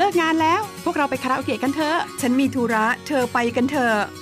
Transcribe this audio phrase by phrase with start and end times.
[0.00, 3.96] เลิกงานแล้ว พวกเราไปคาราโอเกะกันเถอะ ฉันมีธุระ เธอไปกันเถอะ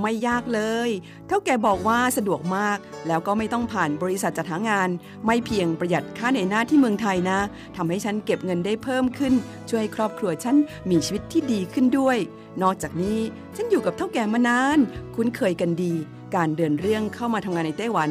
[0.00, 0.90] ไม่ยากเลย
[1.26, 2.78] เท่าแก่บอกว่าสะดวกมาก
[3.08, 4.88] แล้วก็ไม่ต้องผ่านบริษัทจัดหางาน
[5.26, 7.38] ไม่เพียงประหยัดค่าในหน้าที่เมืองไทยนะ
[7.76, 9.34] ทำให้ฉันเก็บเงินได้เพิ่มขึ้น
[9.70, 10.56] ช่วยครอบครัวฉัน
[10.90, 12.18] มีชีวิตที่ดีขึ้นด้วย
[12.62, 13.18] นอกจากนี้
[13.56, 14.78] ฉันอยู่กับเท่าแก่มานาน
[15.14, 15.94] คุ้นเคยกันดี
[16.34, 18.10] การเดินเรื่องเข้ามาทำงานในไต้หวัน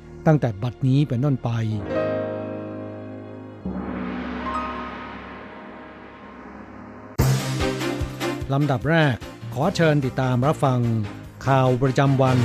[0.27, 1.49] ตั้งแต่บัดนี้เป็นต้นไป
[8.53, 9.15] ลำดับแรก
[9.53, 10.79] ขอเชิญติดตามรับฟัง
[11.47, 12.37] ข่าวประจำวัน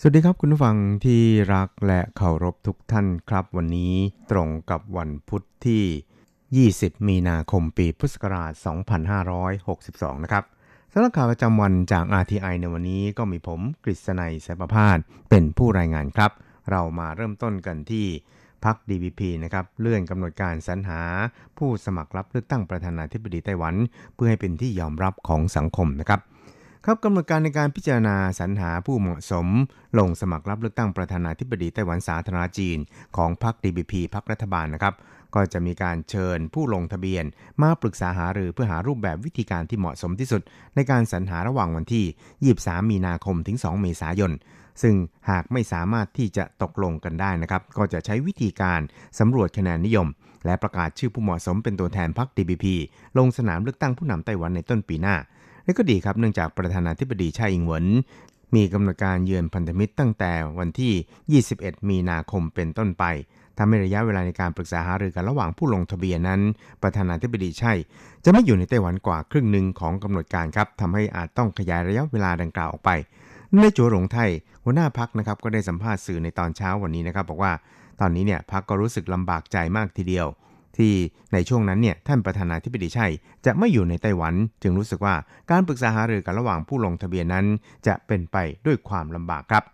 [0.00, 1.22] สวัสดีครับคุณผู้ฟังที่
[1.54, 3.94] รักและเคารพทุกท่านครับ วันนี้
[4.30, 8.52] ตรงกับวันพุทธที่ 20 มีนาคมปีพุทธศักราช
[9.38, 10.44] 2562 นะครับ
[10.94, 14.98] สำหรับข่าวประจำวันจาก RTI ในวันนี้ก็มีผมกฤษณัยสายประพาส
[15.30, 16.30] เป็นผู้รายงานครับ
[16.70, 18.06] เรามาเริ่มต้นกันที่
[18.64, 21.00] พัก DVP นะครับเลื่อนกำหนดการสรรหา
[21.58, 23.74] ผู้สมัครรับเลือกตั้งประธานาธิบดีไต้หวัน
[24.14, 26.20] เพื่อให้เป็นที่ยอมรับของสังคมนะครับ
[26.84, 29.46] ครับกำหนดการในการพิจารณาสรรหาผู้เหมาะสม
[29.98, 32.78] ลงสมัครรับเลือกตั้งประธานาธิบดีไต้หวันสาธารณจีน
[33.16, 34.94] ของพรรค DBP พรรครัฐบาลนะครับ
[35.34, 37.24] ก็จะมีการเชิญผู้ลงทะเบียน
[37.62, 40.42] มาปรึกษาหารือเพื่อหารูปแบบวิธีการที่เหมาะสมที่สุด
[40.74, 44.32] ในการสรรหาระหว่างวันที่ 23 มีนาคมถึง 2 เมษายน
[44.82, 44.94] ซึ่ง
[45.30, 48.80] หากไม่สามารถที่จะตกลงกันได้นะครับ ก็จะใช้วิธีการ
[49.18, 50.08] สำรวจคะแนนนิยม
[50.46, 52.64] และประกาศชื่อผู้เหมาะสมเป็นตัวแทนพรรค DBP
[53.18, 55.16] ลงสนามเลือกตั้งผู้นำไต้หวันในต้นปีหน้า
[55.64, 57.86] และก็ดีครับเนื่องจากประธานาธิบดีชาอิงเหวิน
[58.54, 63.04] มีกำหนดการเยือนพันธมิตรตั้งแต่วันที่ 21 มีนาคมเป็นต้นไป
[63.58, 66.40] ทำให้ระยะเวลาในการปรึกษาหารือกันระหว่างผู้ลงทะเบียนนั้น
[66.82, 67.78] ประธานาธิบดีชัย
[68.24, 72.90] จะไม่อยู่ในไต้หวันกว่าครึ่งหนึ่งของกำหนดการครับทำให้อาจต้องขยายระยะเวลาดังกล่าวออกไป
[73.62, 74.30] ในจัวหลงไทย
[74.64, 77.52] หัวหน้าพักนะครับก็ได้สัมภาษณ์สื่อในตอนเช้าวันนี้นะครับ บอกว่า
[78.00, 80.26] ตอนนี้เนี่ยพักก็รู้สึกลำบากใจมากทีเดียว
[80.76, 80.92] ที่
[81.32, 83.12] ในช่วงนั้นเนี่ยท่านประธานาธิบดีชัย
[83.46, 85.14] จะไม่อยู่ในไต้หวัน จึงรู้สึกว่า
[85.50, 87.46] การปรึกษาหารือกันระหว่างผู้ลงทะเบียนนั้น
[87.86, 89.64] จะเป็นไปด้วยความลำบากครับ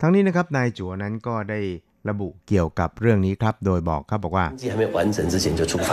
[0.00, 1.60] ทั้งนี้นะครับนายจัวนั้นก็ได้
[2.09, 5.89] ระบุเกี่ยวกับเรื่องนี้ครับ โดยบอกครับบอกว่า还没完成之前就出访，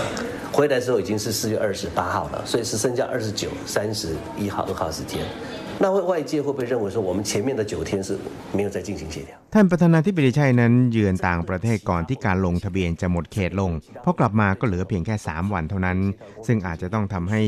[0.55, 4.03] 回来的时候已经是四月二十八号了，所以是剩下二十九、三十
[4.43, 5.13] 一号、二号时间。
[5.83, 8.09] 那会外界会不会认为说我们前面的九天是
[8.57, 9.31] 没有在进行协调？
[9.55, 13.71] ท่านประธานาธิบดีชัยนั้นเยือนต่างประเทศก่อนที่การลงทะเบียนจะหมดเขตลง
[14.03, 15.99] เพราะกลับมาก็เหลือเพียงแค่ 3 วันเท่านั้น
[16.47, 17.43] ซึ่งอาจจะต้องทำให้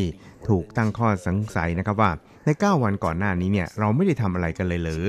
[0.48, 2.10] ถูกตั้งข้อสงสัยนะครับว่า
[2.44, 5.04] ใน 9 วันก่อนหน้านี้เนี่ยเราไม่ได้ทำอะไรกันเลยหรือ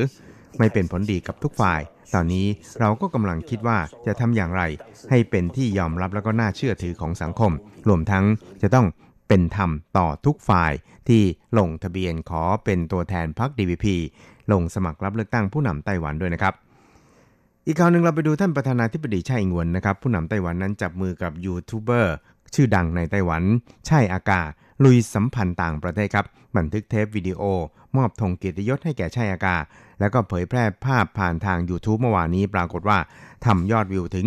[0.59, 1.81] ไม่เป็นผลดีกับทุกฝ่าย
[2.15, 2.47] ตอนนี้
[2.81, 4.63] เราก็กำลังคิดว่าจะทำอย่างไร
[5.11, 7.53] ให้เป็นที่ยอมรับแล้วก็น่าเชื่อถือของสังคม
[7.89, 8.25] รวมทั้ง
[8.63, 8.87] จะต้อง
[9.29, 10.73] เป็นธรรมต่อทุกฝ่าย
[11.09, 11.23] ที่
[11.59, 13.87] ลงทะเบียนขอเป็นตัวแทนพรรค DVP
[14.53, 16.55] ลงสมัครรับเลือกตั้งผู้นำไต้หวันด้วยนะครับ
[17.67, 22.15] อีกข่าวหนึ่งเราไปดูท่านประธานาธิบดีไช่อิงวนนะครับ ผู้นำไต้หวันนั้นจับมือกับยูทูบเบอร์
[22.55, 23.43] ชื่อดังในไต้หวัน
[23.87, 24.43] ไช่อากา
[24.85, 26.27] ลุยสัมพันธ์ต่างประเทศครับ
[26.57, 27.43] บันทึกเทปวิดีโอ
[27.97, 29.57] มอบธงเกียรติยศให้แก่ไช่อากา
[30.01, 32.99] แล้วก็เผยแพร่ภาพผ่านทาง YouTube เมื่อวานนี้ปรากฏว่า
[33.47, 34.27] ทำยอดวิวถึง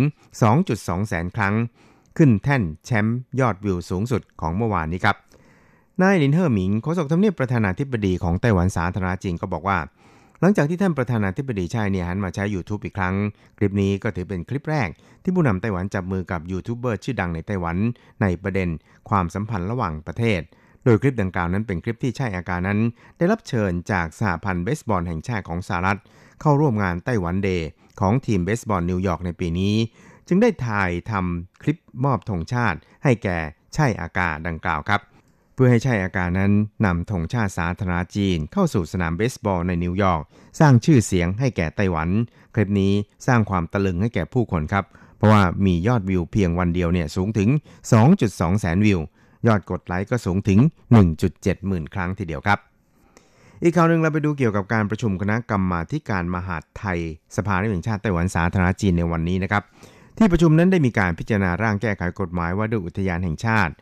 [0.54, 1.54] 2.2 แสนครั้ง
[2.16, 5.16] ขึ้นแท่นแชมป์ยอดวิวสูงสุดของเมื่อวานนี้ครับ
[6.02, 9.78] นายหลินเฮ่อหมิงโฆษกทำเนียบประธานาธิบดีของไต้หวันสาธารณรัฐจีนก็บอกว่า
[10.40, 13.14] หลังจากที่ท่านประธานาธิบดีไช่เนี่ยหันมาใช้ YouTube อีกครั้ง
[13.58, 14.88] คลิปนี้ก็ถือเป็นคลิปแรก
[15.22, 17.76] ที่ผู้นำไต้หวันจับมือกับยูทูบเบอร์ชื่อดังในไต้หวัน
[18.22, 18.68] ในประเด็น
[19.08, 20.40] ความสัมพันธ์ระหว่างประเทศ
[20.84, 22.80] โดยคลิปดังกล่าวนั้นเป็นคลิปที่ชายอาการนั้น
[23.18, 25.98] ได้รับเชิญจากสหพันธ์เบสบอลแห่งชาติของสหรัฐ
[26.40, 27.68] เข้าร่วมงาน Taiwan Day
[28.00, 29.74] ของทีมเบสบอลนิวยอร์กในปีนี้
[30.28, 33.38] จึงได้ถ่ายทำคลิปมอบธงชาติ ให้แก่
[33.76, 35.00] ชายอากาดังกล่าวครับ
[35.54, 36.52] เพื่อให้ชายอาการนั้น
[36.84, 40.22] นำธงชาติสาธารณจีน เข้าสู่สนามเบสบอลในนิวยอร์ก
[40.60, 42.08] สร้างชื่อเสียงให้แก่ไต้หวัน
[42.54, 42.92] คลิปนี้
[43.26, 44.84] สร้างความตะลึงให้แก่ผู้คนครับ
[45.16, 47.48] เพราะว่ามียอดวิวเพียงวันเดียวเนี่ยสูงถึง
[48.04, 49.00] 2.2 แสนวิว
[49.46, 50.58] ยอดกดไลค์ก็สูงถึง
[51.14, 52.58] 1.7 หมื่นครั้งทีเดียวครับ
[53.62, 55.80] อีกข่าวหนึ่งเราไปดูเกี่ยวกับการประชุมคณะกรรมา
[56.10, 56.98] การมหาดไทย
[57.36, 59.62] สภาแห่งชาติไต้หวันสาธารณจีนในวันนี้นะครับ
[60.18, 63.72] ที่ประชุมนั้นได้มีการพิจารณาร่างแก้ไขกฎหมายว่าด้วยอุทยานแห่งชาติ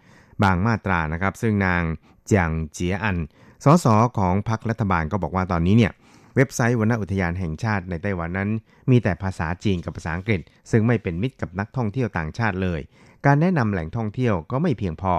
[0.42, 1.82] บางมาตรานะครับ ซึ่งนาง
[2.26, 3.16] เจียงเจียอัน
[3.64, 3.86] สส
[4.18, 5.92] ของพรรครัฐบาลก็บอกว่าตอนนี้เนี่ย
[6.36, 8.50] เว็บไซต์วนอุทยานแห่งชาติในไต้หวันนั้น
[8.90, 12.80] มีแต่ภาษาจีนกับภาษาอังกฤษ ซึ่งไม่เป็นมิตรกับนักท่องเที่ยวต่างชาติเลย
[13.26, 15.14] การแนะนำแหล่งท่องเที่ยวก็ไม่เพียงพอ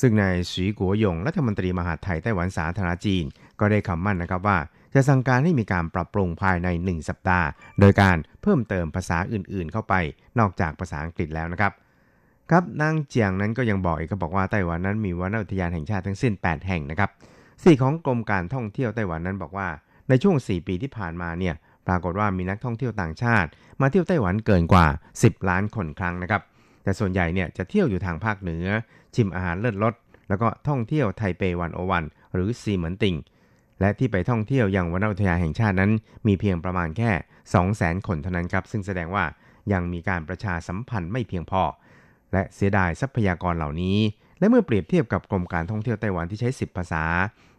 [0.00, 3.24] ซึ่งนายสีกัวยงรัฐมนตรีมหาดไทยไต้หวันสาธารณจีน
[3.60, 4.58] ก็ได้คำมั่นนะครับว่า
[4.94, 7.46] จะสั่งการให้มีการปรับปรุงภายใน 1 สัปดาห์
[7.80, 9.94] โดยการเพิ่มเติมภาษาอื่นๆ เข้าไป
[10.38, 11.72] นอกจากภาษาอังกฤษแล้วนะครับ
[12.50, 17.10] ครับนางเจียงนั้นก็ยังบอกอีกก็บอกว่าไต้หวันนั้นมีวนอุทยานแห่งชาติทั้งสิ้น 8 แห่งนะครับ
[17.64, 19.68] สี่ของกรมการท่องเที่ยวไต้หวันนั้นบอกว่า
[20.08, 21.54] ในช่วง 4 ปีที่ผ่านมาเนี่ย
[21.86, 23.48] ปรากฏว่ามีนักท่องเที่ยวต่างชาติ
[23.80, 24.86] มาเที่ยวไต้หวันเกินกว่า
[25.18, 26.42] 10 ล้านคนครั้งนะครับ
[26.86, 28.66] แต่ส่วนใหญ่เนี่ยจะเที่ยวอยู่ทางภาคเหนือ
[29.14, 29.94] ชิมอาหารเลิศรส
[30.28, 33.16] แล้วก็ท่องเที่ยวไทเปวันโอวันหรือซีเหมือนติง
[33.80, 35.90] และที่ไปท่องเที่ยวยังวนอุทยานแห่งชาตินั้น
[36.26, 37.10] มีเพียงประมาณแค่
[37.58, 39.24] 200,000 คนเท่านั้นครับ ซึ่งแสดงว่า
[39.72, 41.62] ยังมีการประชาสัมพันธ์ไม่เพียงพอ
[42.32, 43.98] และเสียดายทรัพยากรเหล่านี้
[44.38, 47.04] และเมื่อเปรียบเทียบกับกรมการท่องเที่ยวไต้หวันที่ใช้ 10 ภาษา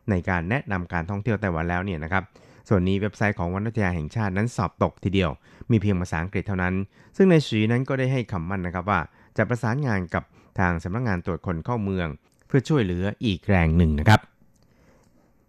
[0.10, 2.24] ในการแนะนำการท่องเที่ยวไต้หวันแล้วเนี่ยนะครับ
[2.70, 5.32] ส่วนนี้เว็บไซต์ของวันอุทยาแห่งชาตินั้นสอบตกทีเดียว
[5.72, 6.74] มีเพียงภาษาอังกฤษเท่านั้น
[7.18, 9.00] ซึ่งในสีนั้นก็ได้ให้คำมั่นนะครับว่า
[9.38, 10.24] จะประสานงานกับ
[10.60, 12.08] ทางสำนักงานตรวจคนเข้าเมือง
[12.48, 14.22] เพื่อช่วยเหลืออีกแรงหนึ่งนะครับ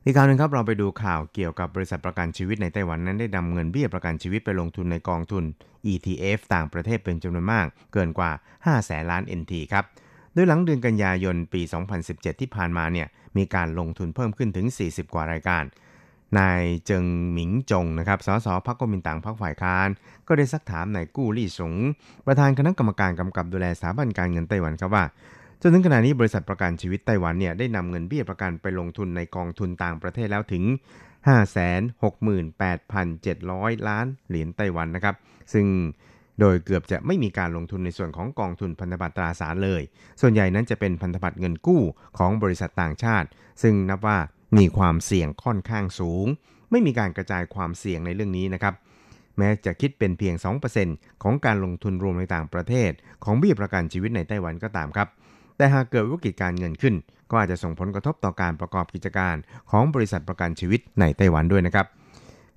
[0.05, 5.45] อีกข่าวหนึงครับเราไปดูข่าวเกี่ยวกับบริษัทประกันชีวิตในไต้หวันนั้นได้นำเงินเบี้ยประกันชีวิตไปลงทุนในกองทุน
[5.93, 9.85] ETF ต่างประเทศเป็นจำนวนมาก เกินกว่า 5 แสนล้าน NT ครับ
[10.35, 11.63] โดยหลังเดือนกันยายนปี
[12.03, 15.65] 2017 ที่ผ่านมาเนี่ยมีการลงทุนเพิ่มขึ้นถึง 40 กว่ารายการ
[16.39, 19.89] นายเจิงหมิงจงนะครับสสพรรคก๊กมินตั๋งพรรคฝ่ายค้าน
[20.29, 21.75] ก็ได้ซักถามนายกู้ลี่สง
[22.27, 25.05] ประธานคณะกรรมการกำกับดูแลสถาบันการเงินไต้หวันครับว่า
[25.63, 30.65] จนถึงขณะนี้บริษัทประกันชีวิตไต้หวันเนี่ยได้นำเงินเบี้ยประกันไปลงทุนในกองทุนต่างประเทศแล้วถึง
[31.41, 35.15] 568,700 ล้านเหรียญไต้หวันนะครับ
[35.53, 35.67] ซึ่ง
[36.41, 39.83] โดยเกือบจะไม่มีการลงทุนในส่วนของกองทุนพันธบัตรตราสารเลย
[40.21, 41.83] ส่วนใหญ่นั้นจะเป็นพันธบัตรเงินกู้
[42.19, 43.29] ของบริษัทต่างชาติ
[43.63, 44.19] ซึ่งนับว่า
[44.57, 46.27] มีความเสี่ยงค่อนข้างสูง
[46.71, 48.75] ไม่มีการกระจายความเสี่ยงในเรื่องนี้นะครับ
[49.39, 50.35] แม้จะคิดเป็นเพียง
[50.79, 52.91] 2%ของการลงทุนรวมในต่างประเทศ
[53.25, 55.09] ของเบี้ยประกันชีวิตในไต้หวันก็ตามครับ
[55.57, 56.95] แต่หากเกิดวิกฤตการเงินขึ้น
[57.31, 59.37] ก็อาจจะส่งผลกระทบต่อการประกอบกิจการ
[59.71, 61.87] ของบริษัทประกันชีวิตในไต้หวันด้วยนะครับ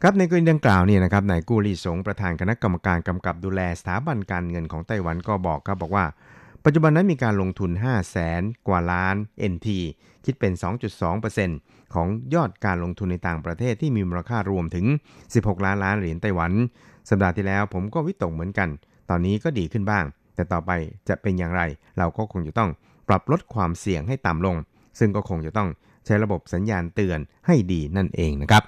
[0.01, 6.05] ครับในกรณีดังกล่าวเนี่ยนะครับนายกู้ลี่สงประธานคณะกรรมการกำกับดูแลสถาบันการเงินของไต้หวันก็บอกครับบอกว่า
[6.65, 9.15] ปัจจุบันนั้นมีการลงทุน 5 0 0แสนกว่าล้าน
[9.53, 9.67] NT
[10.25, 10.53] คิดเป็น
[11.23, 14.85] 2.2%ของยอดการลงทุนในต่างประเทศที่มีมูลค่ารวมถึง
[15.25, 16.51] 16 ล้านล้านเหรียญไต้หวัน
[17.09, 18.69] สัปดาห์ที่แล้วผมก็วิตกเหมือนกัน
[19.09, 20.71] ตอนนี้ก็ดีขึ้นบ้าง แต่ต่อไป
[21.09, 21.61] จะเป็นอย่างไร
[21.97, 22.69] เราก็คงจะต้อง
[23.07, 24.55] ปรับลดความเสี่ยงให้ต่ำลง
[24.99, 25.69] ซึ่งก็คงจะต้อง
[26.05, 28.63] ใช้ระบบสัญญาณเตือนให้ดีนั่นเองนะครับ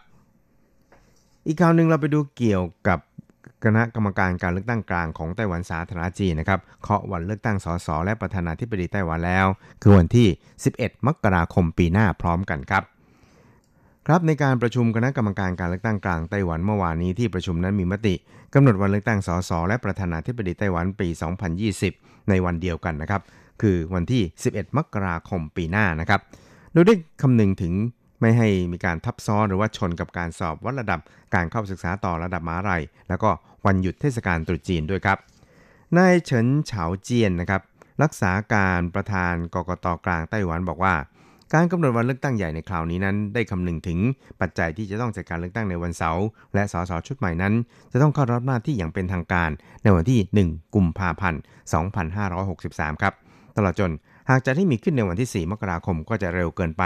[1.48, 3.00] อีกข่าวหนึ่งเราไปดูเกี่ยวกับ
[3.66, 9.48] คณะกรรมการการเลือกตั้งกลางของไต้หวันสาธารณจีนนะครับเคาะวันเลือกตั้งสสและประธานาธิบดีไต้หวันแล้ว
[9.82, 10.28] คือวันที่
[10.68, 12.84] 11 มกราคมปีหน้าพร้อมกันครับ
[14.08, 18.16] ครับในการประชุมคณะกรรมการการเลือกตั้งกลางไต้หวันเมื่อวานนี้ที่ประชุมนั้นมีมติ
[18.54, 21.08] กำหนดวันเลือกตั้งสสและประธานาธิบดีไต้หวันปี
[21.70, 23.22] 2020 ในวันเดียวกันนะครับ
[23.62, 24.22] คือวันที่
[24.54, 26.22] 11 มกราคมปีหน้านะครับ
[26.74, 27.74] โดยได้คำนึงถึง
[28.24, 31.00] ไม่ให้มีการทับซ้อนหรือว่าชนกับการสอบวัดระดับ
[31.36, 33.30] การเข้าศึกษาต่อระดับมหาลัย แล้วก็
[33.66, 35.18] วันหยุดเทศกาลตรุษจีนด้วยครับ
[35.98, 37.62] นายเฉินเฉาเจียนนะครับ
[38.04, 40.96] รักษาการประธานกกตกลางไต้หวันบอกว่า
[41.54, 44.00] การกำหนดวันเลือกตั้งใหญ่ในคราวนี้นั้น ได้คำนึงถึง
[44.42, 47.54] ปัจจัยที่จะต้องจัดการเลือกตั้งในวันเสาร์และสสชุดใหม่นั้น
[47.92, 49.50] จะต้องเข้ารับหน้าที่อย่างเป็นทางการ
[49.84, 51.42] ในวันที่ 1 กุมภาพันธ์
[52.42, 53.14] 2563 ครับ
[53.58, 53.92] ตลอดจน
[54.30, 56.84] หากจะให้มีขึ้นในวันที่ 4 มกราคมก็จะเร็วเกินไป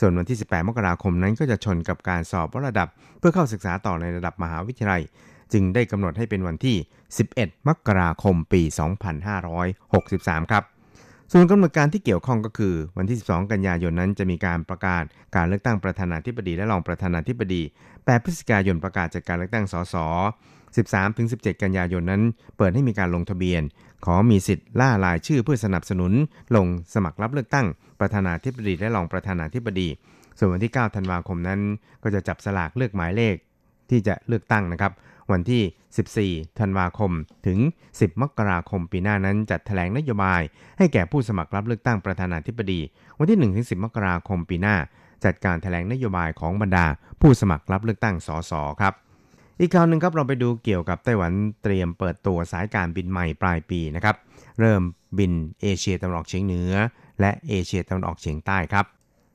[0.00, 2.88] ส่วนวันที่ 18 มกราคมนั้นก็จะชนกับการสอบระดับ
[3.18, 5.02] เพื่อเข้าศึกษาต่อในระดับมหาวิทยาลัย
[5.52, 6.76] จึงได้กำหนดให้เป็นวันที่
[7.22, 8.62] 11 มกราคมปี
[9.76, 10.64] 2563 ครับ
[11.32, 15.04] ส่วนกำหนดการที่เกี่ยวข้องก็คือ วันที่ 12 กันยายนนั้นจะมีการประกาศ
[15.36, 17.62] การเลือกตั้งประธานาธิบดีและรองประธานาธิบดี
[17.92, 19.94] 8 พฤศจิกายนประกาศจัดการเลือกตั้งสส
[20.76, 22.22] 13-17 กันยายนนั้น
[22.56, 23.62] เปิดให้มีการลงทะเบียน
[24.04, 26.12] ขอมีสิทธิ์ล่ารายชื่อเพื่อสนับสนุน
[26.56, 27.66] ลงสมัครรับเลือกตั้ง
[28.00, 29.88] ประธานาธิบดีและรองประธานาธิบดี
[30.38, 31.60] ส่วนวันที่ 9 ธันวาคมนั้น
[32.02, 33.36] ก็จะจับสลากเลือกหมายเลข
[33.90, 34.92] ที่จะเลือกตั้งนะครับ
[35.32, 37.10] วันที่ 14 ธันวาคม
[37.46, 37.58] ถึง
[37.90, 40.42] 10 มกราคมปีหน้านั้นจัดแถลงนโยบาย
[40.78, 42.80] ให้แก่ผู้สมัครรับเลือกตั้งประธานาธิบดี
[43.18, 44.76] วันที่ 1-10 มกราคมปีหน้า
[45.24, 46.86] จัดการแถลงนโยบายของบรรดา
[47.20, 48.94] ผู้สมัครรับเลือกตั้งสสครับ
[49.60, 51.32] อีกข่าวหนึ่งครับเราไปดูเกี่ยวกับไต้หวัน
[51.62, 54.16] เตรียมเปิดตัวสายการบินใหม่ปลายปีนะครับ
[54.60, 54.82] เริ่ม
[55.18, 55.32] บิน
[55.62, 56.72] เอเชียตะวันออกเฉียงเหนือ
[57.20, 58.86] และเอเชียตะวันออกเฉียงใต้ครับ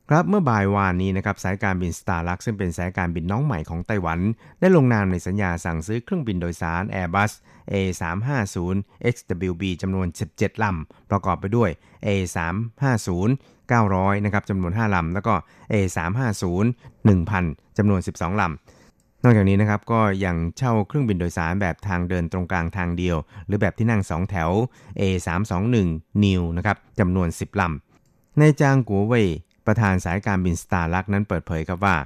[0.10, 4.20] ครับเมื่อบ่ายวานนี้นะครับสายการบินสตาร์ลักซึ่งเป็นสายการบินน้องใหม่ของไต้หวัน
[4.60, 7.32] ได้ลงนามในสัญญาสั่งซื้อเครื่องบินโดยสาร Airbus
[7.74, 8.58] A350
[9.14, 11.70] XWB จำนวน 17 ลำ ประกอบไปด้วย
[12.08, 13.10] A350
[13.72, 15.34] 900 นะครับจำนวน 5 ลำ แล้วก็
[15.74, 16.44] A350
[17.12, 18.81] 1000 จำนวน 12 ลำ
[19.24, 24.50] นอกจากนี้นะครับก็ยังเช่าเครื่องบินโดยสารแบบทางเดินตรงกลางทางเดียว หรือแบบที่นั่ง 2 แถว
[25.00, 29.28] A321neo นะครับจำนวน 10 ลำ นายจางกัวเว่ย
[29.68, 31.98] ประธานสายการบิน Starlux นั้นเปิดเผยครับว่า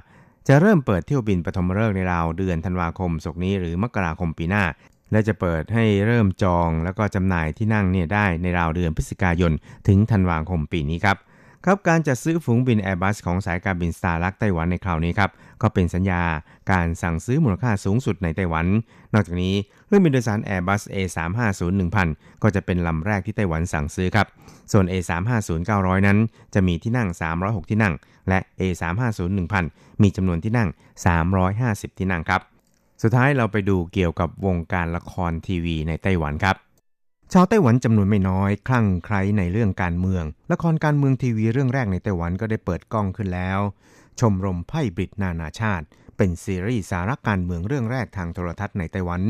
[0.48, 4.64] จะเริ่มเปิดเที่ยวบินปฐมฤกษ์ในราวเดือนธันวาคมศกนี้หรือมกราคมปีหน้า
[5.12, 9.52] และจะเปิดให้เริ่มจองแล้วก็จำหน่ายที่นั่งเนี่ยได้ในราวเดือนพฤศจิกายน
[9.86, 11.16] ถึงธันวาคมปีนี้ครับ
[11.68, 15.30] ครับการจัดซื้อฝูงบิน Airbus ของสายการบิน Starlux ไต้หวันในคราวนี้ครับ
[15.62, 16.22] ก็เป็นสัญญา
[16.72, 18.66] การสั่งซื้อมูลค่าสูงสุดในไต้หวัน
[19.14, 19.54] นอกจากนี้
[19.86, 21.60] เครื่องบินโดยสาร Airbus A350
[22.02, 24.26] 1000 ก็จะเป็นลำแรกที่ไต้หวันสั่งซื้อครับ
[24.72, 25.50] ส่วน A350
[25.82, 26.18] 900 นั้น
[26.54, 27.08] จะมีที่นั่ง
[27.40, 27.94] 306 ที่นั่ง
[28.28, 29.20] และ A350
[29.62, 30.68] 1000 มีจำนวนที่นั่ง
[31.34, 32.40] 350 ที่นั่งครับ
[33.02, 36.56] สุดท้ายเราไปดูเกี่ยวกับวงการละครทีวีในไต้หวันครับ
[37.32, 43.60] ชาวไต้หวันจำนวนไม่น้อย คลั่งไคล้ในเรื่องการเมือง ละครการเมืองทีวีเรื่องแรกในไต้หวันก็ได้เปิดกล้องขึ้นแล้ว
[44.20, 45.84] ชมรมไพ่บริตนานาชาติ
[46.16, 49.22] เป็นซีรีส์สาระการเมืองเรื่องแรกทางโทรทัศน์ในไต้หวัน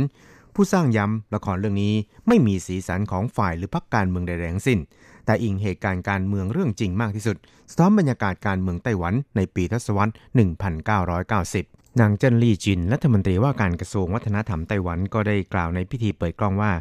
[0.55, 1.95] ผู้สร้างย้ำละครเรื่องนี้
[2.29, 4.79] ไม่มีสีสันของฝ่ายหรือพรรคการเมืองใดๆทั้งสิ้น
[5.27, 7.37] แต่อิงเหตุการณ์การเมืองเรื่องจริงมากที่สุด
[7.71, 10.13] สะท้อนบรรยากาศการเมืองไต้หวันในปีทศวรรษ
[11.07, 16.73] 1990นางเจิ้นลี่จิน รัฐมนตรีว่าการกระทรวงวัฒนธรรมไต้หวันก็ได้กล่าวในพิธีเปิดกล้องว่า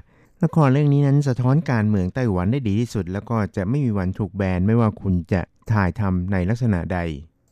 [0.45, 6.99] ละครเรื่องนี้นั้นสะท้อนการเมืองไต้หวันได้ดีที่สุด แล้วก็จะไม่มีวันถูกแบนไม่ว่าคุณจะถ่ายทำในลักษณะใด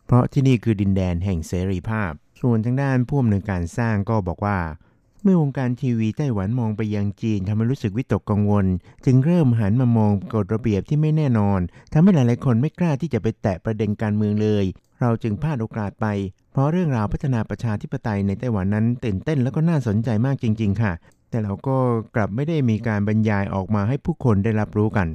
[0.06, 4.60] เพราะที่นี่คือดินแดนแห่งเสรีภาพ ส่วนทางด้านผู้อำนวยการสร้างก็บอกว่า
[5.24, 8.66] เมื่อวงการทีวีไต้หวันมองไปยังจีนทำให้รู้สึกวิตกกังวล
[9.06, 11.60] จึงเริ่มหันมามองกฎระเบียบที่ไม่แน่นอน
[11.94, 14.66] ทำให้หลายๆคนไม่กล้าที่จะไปแตะประเด็นการเมืองเลย
[15.02, 16.06] เราจึงพลาดโอกาสไป
[16.52, 20.94] เพราะเรื่องราวพัฒนาประชาธิปไตยในไต้หวันนั้นตื่นเต้นแล้วก็น่าสนใจมากจริง ๆ ค่ะ
[21.34, 21.78] แต่เราก็
[22.16, 25.08] กลับไม่ได้มีการบรรยายออกมาให้ผู้คนได้รับรู้กัน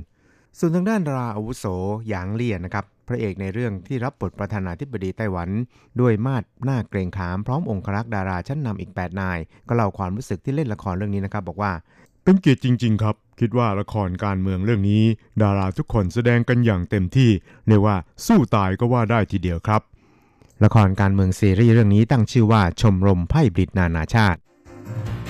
[0.59, 1.65] ส่วนทางด้านดาราอาวุโส
[2.09, 5.49] หยางเลี่ยนะครับ พระเอกในเรื่องที่รับบทประธานาธิบดีไต้หวัน
[6.01, 11.73] ด้วยมาดหน้าเกรงขามพร้อมองครักษ์ดาราชั้นนำอีก 8 นาย ก็เล่าความรู้สึกที่เล่นละครเรื่องนี้นะครับ บอกว่า
[12.25, 15.03] เป็นเกียรติจริง ๆ ครับ คิดว่าละครการเมืองเรื่องนี้
[15.43, 17.31] ดาราทุกคนแสดงกันอย่างเต็มที่
[17.69, 17.97] เรียกว่า
[18.27, 19.83] สู้ตายก็ว่าได้ทีเดียวครับ
[20.65, 24.41] ละครการเมืองซีรีส์เรื่องนี้ตั้งชื่อว่าชมรมไพ่บริตนานาชาติ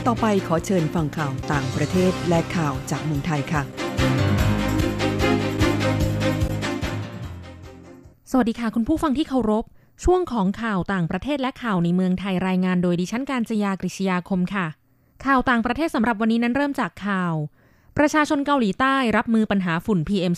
[0.08, 3.62] ต่อไปขอเชิญฟังข่าวต่างประเทศและข่าวจากเมืองไทยค่ะ
[8.30, 9.64] สวัสดีค่ะคุณผู้ฟังที่เคารพ
[10.04, 14.66] ช่วงของข่าวต่างประเทศและข่าวในเมืองไทยรายงานโดยดิฉันการจยากริชยาคมค่ะ
[15.26, 17.34] ข่าวต่างประเทศสำหรับวันนี้นั้นเริ่มจากข่าว
[17.98, 20.34] ประชาชนเกาหลีใต้รับมือปัญหาฝุ่น PM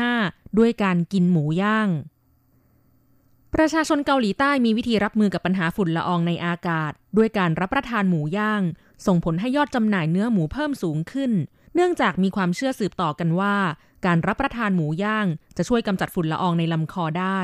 [0.00, 1.88] 2.5 ด้วยการกินหมูย่าง
[3.54, 8.62] ประชาชนเกาหลีใต้มีวิธีรับมือกับปัญหาฝุ่นละอองในอากาศ ด้วยการรับประทานหมูย่าง
[9.06, 11.32] ส่งผลให้ยอดจำหน่ายเนื้อหมูเพิ่มสูงขึ้น
[11.74, 13.54] เนื่องจากมีความเชื่อสืบต่อกันว่า
[14.06, 15.26] การรับประทานหมูย่าง
[15.56, 17.40] จะช่วยกำจัดฝุ่นละอองในลำคอได้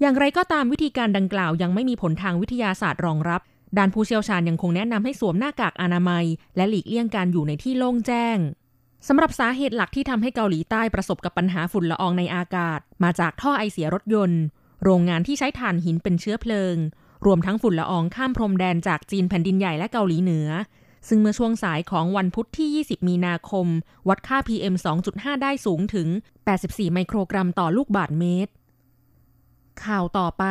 [0.00, 3.40] อย่างไรก็ตามวิธีการดังกล่าวยังไม่มีผลทางวิทยาศาสตร์รองรับ
[3.78, 6.24] ด้านผู้เชี่ยวชาญยังคงแนะนำให้สวมหน้ากากอนามัย
[6.56, 8.38] และหลีกเลี่ยงการอยู่ในที่โล่งแจ้ง
[9.08, 14.42] สำหรับสาเหตุหลักที่ทำให้เกาหลีใต้ประสบกับปัญหาฝุ่นละอองในอากาศ มาจากท่อไอเสียรถยนต์
[14.84, 16.76] โรงงานที่ใช้ถ่านหินเป็นเชื้อเพลิง
[17.26, 20.48] รวมทั้งฝุ่นละอองข้ามพรมแดนจากจีนแผ่นดินใหญ่และเกาหลีเหนือ
[21.08, 23.66] ซึ่งเมื่อช่วงสายของวันพุธที่ 20 มีนาคม
[24.08, 24.74] วัดค่า PM
[25.08, 26.08] 2.5 ได้สูงถึง
[26.50, 28.52] 84 ไมโครกรัมต่อลูกบาศก์เมตร
[29.84, 30.44] ข่าวต่อไป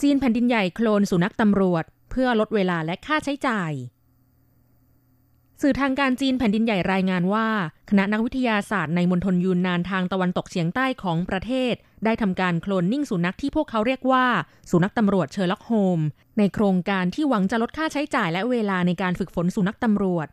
[0.00, 3.72] จีนแผ่นดินใหญ่โคลนสุนัขตำรวจ เพื่อลดเวลาและค่าใช้จ่าย
[5.62, 7.46] สื่อทางการจีนแผ่นดินใหญ่รายงานว่า
[7.90, 14.26] คณะนักวิทยาศาสตร์ในมณฑลยูนนานทางตะวันตกเฉียงใต้ของประเทศ ได้ทำการโคลนนิ่งสุนัขที่พวกเขาเรียกว่า
[14.70, 16.00] สุนัขตำรวจเชอร์ล็อกโฮมส์
[16.38, 20.28] ในโครงการที่หวังจะลดค่าใช้จ่ายและเวลาในการฝึกฝนสุนัขตำรวจ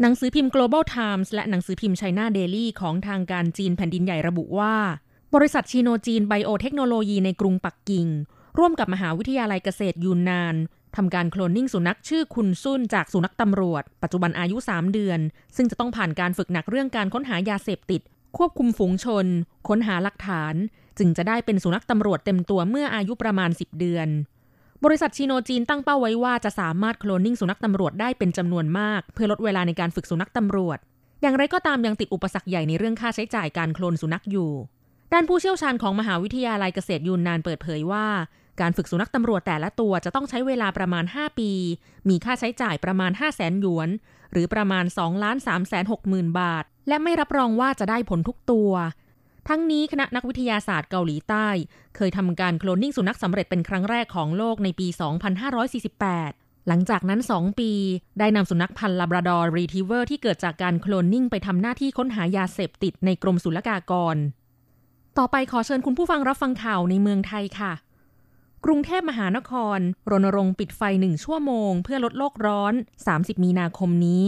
[0.00, 4.74] หนังสือพิมพ์ Global Times และหนังสือพิมพ์ China Daily ของทางการจีนแผ่นดินใหญ่ระบุว่า
[5.34, 8.08] บริษัท Sinogene Biotechnology ในกรุงปักกิ่ง
[8.58, 10.54] ร่วมกับมหาวิทยาลัยเกษตรยูนนาน
[10.96, 15.20] ทำการโคลนนิ่งสุนัขชื่อคุนซุนจากสุนัขตำรวจ ปัจจุบันอายุ 3 เดือน
[15.56, 18.00] ซึ่งจะต้องผ่านการฝึกหนักเรื่องการค้นหายาเสพติด
[18.36, 19.26] ควบคุมฝูงชน
[19.68, 20.54] ค้นหาหลักฐาน
[20.98, 24.08] จึงจะได้เป็นสุนัขตำรวจเต็มตัวเมื่ออายุประมาณ 10 เดือน
[24.84, 30.78] บริษัทชิโนจีนตั้งเป้าไว้ว่าจะสามารถโคลนนิ่งสุนัขตำรวจได้เป็นจำนวนมาก เพื่อลดเวลาในการฝึกสุนัขตำรวจ
[31.22, 34.50] อย่างไรก็ตามยังติดอุปสรรคใหญ่ในเรื่องค่าใช้จ่ายการโคลนสุนัขอยู่
[35.12, 38.06] ด้านผู้เชี่ยวชาญของมหาวิทยาลัยเกษตรยูนนานเปิดเผยว่า
[38.60, 41.50] การฝึกสุนัขตำรวจแต่ละตัวจะต้องใช้เวลาประมาณ 5 ปี
[42.08, 43.88] มีค่าใช้จ่ายประมาณ 5 0 0แสนหยวน
[44.32, 48.72] หรือประมาณ2ล้าน3แสน6หมื่นบาท และไม่รับรองว่าจะได้ผลทุกตัว
[49.48, 51.48] ทั้งนี้คณะนักวิทยาศาสตร์เกาหลีใต้
[51.96, 54.86] เคยทำการโคลนนิ่งสุนัขสำเร็จเป็นครั้งแรกของโลกในปี
[55.72, 57.70] 2548หลังจากนั้น 2 ปี
[58.18, 64.16] ได้นำสุนัขพันธุ์ลาบราดอร์รีทรีฟเวอร์ที่เกิดจากการโคลนนิ่งไปทำหน้าที่ค้นหายาเสพติดในกรมศุลกากร
[65.18, 67.72] ต่อไปขอเชิญคุณผู้ฟังรับฟังข่าวในเมืองไทยค่ะ
[68.68, 69.78] กรุงเทพมหานคร
[70.10, 72.74] รณรงค์ปิดไฟหนึ่งชั่วโมง เพื่อลดโลกร้อน
[73.08, 74.24] 30 มีนาคมนี้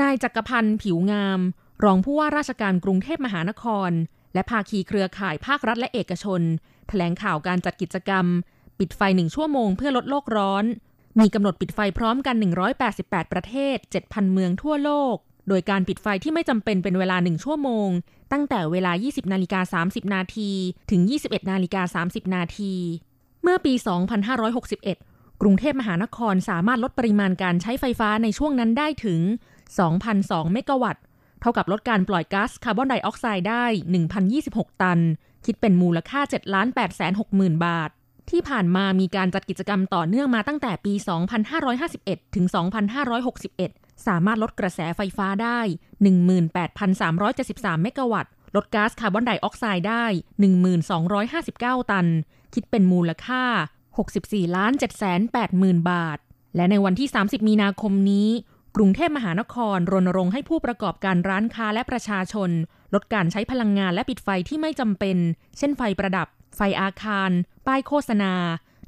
[0.00, 1.40] นายจักรพันธ์ผิวงาม
[1.84, 3.90] รองผู้ว่าราชการกรุงเทพมหานคร
[4.34, 6.40] และภาคีเครือข่ายภาครัฐและเอกชน
[6.88, 8.26] แถลงข่าวการจัดกิจกรรม
[8.78, 10.64] ปิดไฟหนึ่งชั่วโมงเพื่อลดโลกร้อน
[11.20, 12.36] มีกำหนดปิดไฟพร้อมกัน
[12.84, 15.16] 188 ประเทศ 7,000 เมืองทั่วโลก
[15.48, 17.88] โดยการปิดไฟที่ไม่จำเป็นเป็นเวลา1ชั่วโมง
[18.32, 20.50] ตั้งแต่เวลา 20 นาฬิกา 30 นาที
[20.90, 22.74] ถึง 21 นาฬิกา 30 นาที
[23.42, 23.72] เมื่อปี
[24.56, 29.20] 2561 กรุงเทพมหานครสามารถลดปริมาณการใช้ไฟฟ้าในช่วงนั้นได้ถึง
[29.86, 31.02] 2,002 เมกะวัตต์
[31.40, 33.64] เท่ากับลดการปล่อยก๊าซคาร์บอนไดออกไซด์ได้
[34.22, 35.00] 1,026 ตัน
[35.44, 37.90] คิดเป็นมูลค่า 7 ล้าน8แสน60,000 บาท
[38.30, 40.94] ที่ผ่านมามีการจัดกิจกรรมต่อเนื่องมาตั้งแต่ปี
[41.64, 42.46] 2551 ถึง
[43.22, 45.60] 2561 สามารถลดกระแสไฟฟ้าได้
[46.26, 50.04] 18,373 เมกะวัตต์ ลดก๊าซคาร์บอนไดออกไซด์ได้
[51.18, 52.06] 1,259 ตัน
[52.54, 53.42] คิดเป็นมูลค่า
[53.98, 55.20] 64ล้าน7แสน
[55.54, 56.18] 80,000 บาท
[56.56, 58.28] และในวันที่ 30 มีนาคมนี้
[58.76, 62.50] กรุงเทพมหานครรณรงค์ให้ผู้ประกอบการร้านค้าและประชาชน
[62.94, 65.16] ลดการใช้พลังงานและปิดไฟที่ไม่จำเป็น
[65.58, 67.30] เช่นไฟประดับ ไฟอาคาร
[67.66, 68.32] ป้ายโฆษณา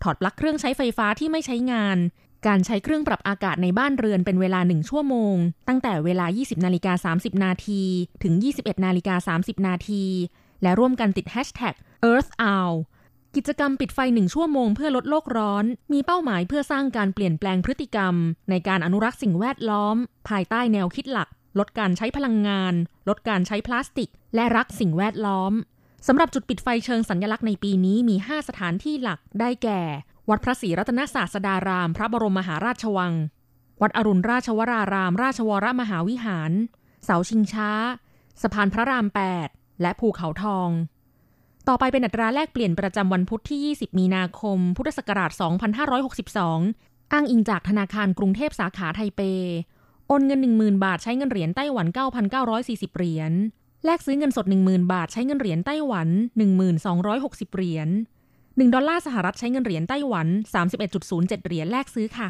[0.02, 1.98] ถอดปลั๊กเครื่องใช้ไฟฟ้าที่ไม่ใช้งาน
[2.46, 5.36] การใช้เครื่องปรับอากาศในบ้านเรือนเป็นเวลา 1 ชั่วโมง
[5.68, 7.82] ตั้งแต่เวลา 20 นาฬิกา 30 นาที
[8.22, 10.04] ถึง 21 นาฬิกา 30 นาที
[10.62, 11.74] และร่วมกันติด hashtag
[12.10, 12.74] Earth Hour
[13.36, 18.14] กิจกรรมปิดไฟหนึ่งชั่วโมงเพื่อลดโลกร้อน มีเป้าหมายเพื่อสร้างการเปลี่ยนแปลงพฤติกรรม
[18.50, 19.96] ในการอนุรักษ์สิ่งแวดล้อม
[20.28, 22.74] ภายใต้แนวคิดหลัก ลดการใช้พลังงาน
[23.08, 25.52] ลดการใช้พลาสติก และรักสิ่งแวดล้อม
[26.06, 29.82] สำหรับจุดปิดไฟเชิงสัญลักษณ์ในปีนี้มี 5 สถานที่หลักได้แก่
[30.30, 33.14] วัดพระศรีรัตนศาสดาราม พระบรมมหาราชวัง
[33.82, 36.52] วัดอรุณราชวราราม ราชวรมหาวิหาร
[37.04, 37.70] เสาชิงช้า
[38.42, 39.06] สะพานพระราม
[39.44, 40.70] 8 และภูเขาทอง
[41.68, 45.30] ต่อไปเป็นอัตราแลกเปลี่ยนประจำวันพุธที่ 20 มีนาคม พุทธศักราช
[46.16, 49.20] 2562 อ้างอิงจากธนาคารกรุงเทพสาขาไทเป
[50.06, 51.86] โอนเงิน 10,000 บาทใช้เงินเหรียญไต้หวัน
[52.42, 53.32] 9,940 เหรียญ
[53.84, 56.08] แลกซื้อเงินสด 10,000 บาทใช้เงินเหรียญไต้หวัน
[56.82, 57.88] 1260 เหรียญ
[58.58, 60.26] 1 ดอลลาร์สหรัฐใช้เงินเหรียญไต้หวัน
[60.86, 62.28] 31.07 เหรียญแลกซื้อค่ะ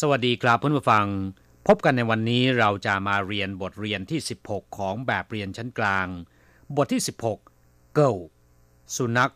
[0.00, 1.06] สวัสดีครับเพื่อนผู้ฟัง
[1.66, 6.06] พบกันในวันนี้เราจะมาเรียนบทเรียนที่ 16 ของแบบเรียนชั้นกลาง
[6.76, 7.02] บทที่
[7.48, 8.10] 16 Go
[8.96, 9.32] สุนัข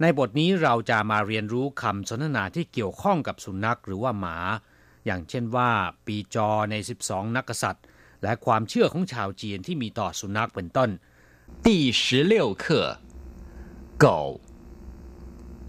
[0.00, 4.36] ในบทนี้เราจะมาเรียนรู้คำสนทนาที่เกี่ยวข้องกับสุนัขหรือว่าหมา
[5.06, 5.70] อย่างเช่นว่า
[6.06, 7.84] ปีจอใน 12 นักษัตริย์
[8.22, 10.90] และความเชื่อของชาวจีนที่มีต่อสุนัขเป็นต้น
[11.64, 11.68] 第
[12.00, 12.64] 十六课
[14.04, 14.06] 狗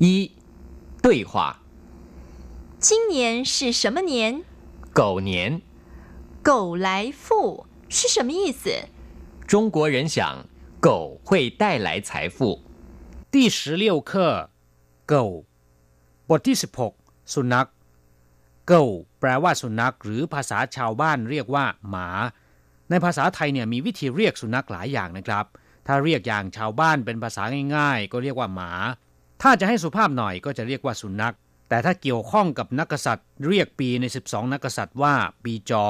[0.03, 0.05] 一
[1.05, 1.33] 对话
[2.85, 4.43] 今年是什么年
[4.99, 5.61] 狗年
[6.47, 6.87] 狗来
[7.23, 8.61] 富是什么意思
[9.47, 10.45] 中国人想
[10.79, 12.59] 狗会带来财富
[13.34, 14.04] ที่สิบหก
[15.08, 15.30] เกิล
[16.28, 16.94] บทที่สิบหก
[17.34, 17.68] สุนัข
[18.66, 18.88] เกิล
[19.20, 22.08] แปลว่าสุนัข หรือภาษาชาวบ้านเรียกว่า หมา
[22.90, 25.44] ในภาษาไทยเนี่ยมีวิธีเรียกสุนัขหลายอย่างนะครับ
[25.86, 27.42] ถ้าเรียกอย่างชาวบ้านเป็นภาษา
[27.76, 28.72] ง่าย ๆ ก็เรียกว่าหมา
[29.42, 31.34] ถ้าจะให้สุภาพหน่อยก็จะเรียกว่าสุนัข
[31.68, 35.14] แต่ถ้าเกี่ยวข้องกับนักษัตริย์ เรียกปีใน 12 นักษัตริย์ว่า
[35.44, 35.86] ปีจอ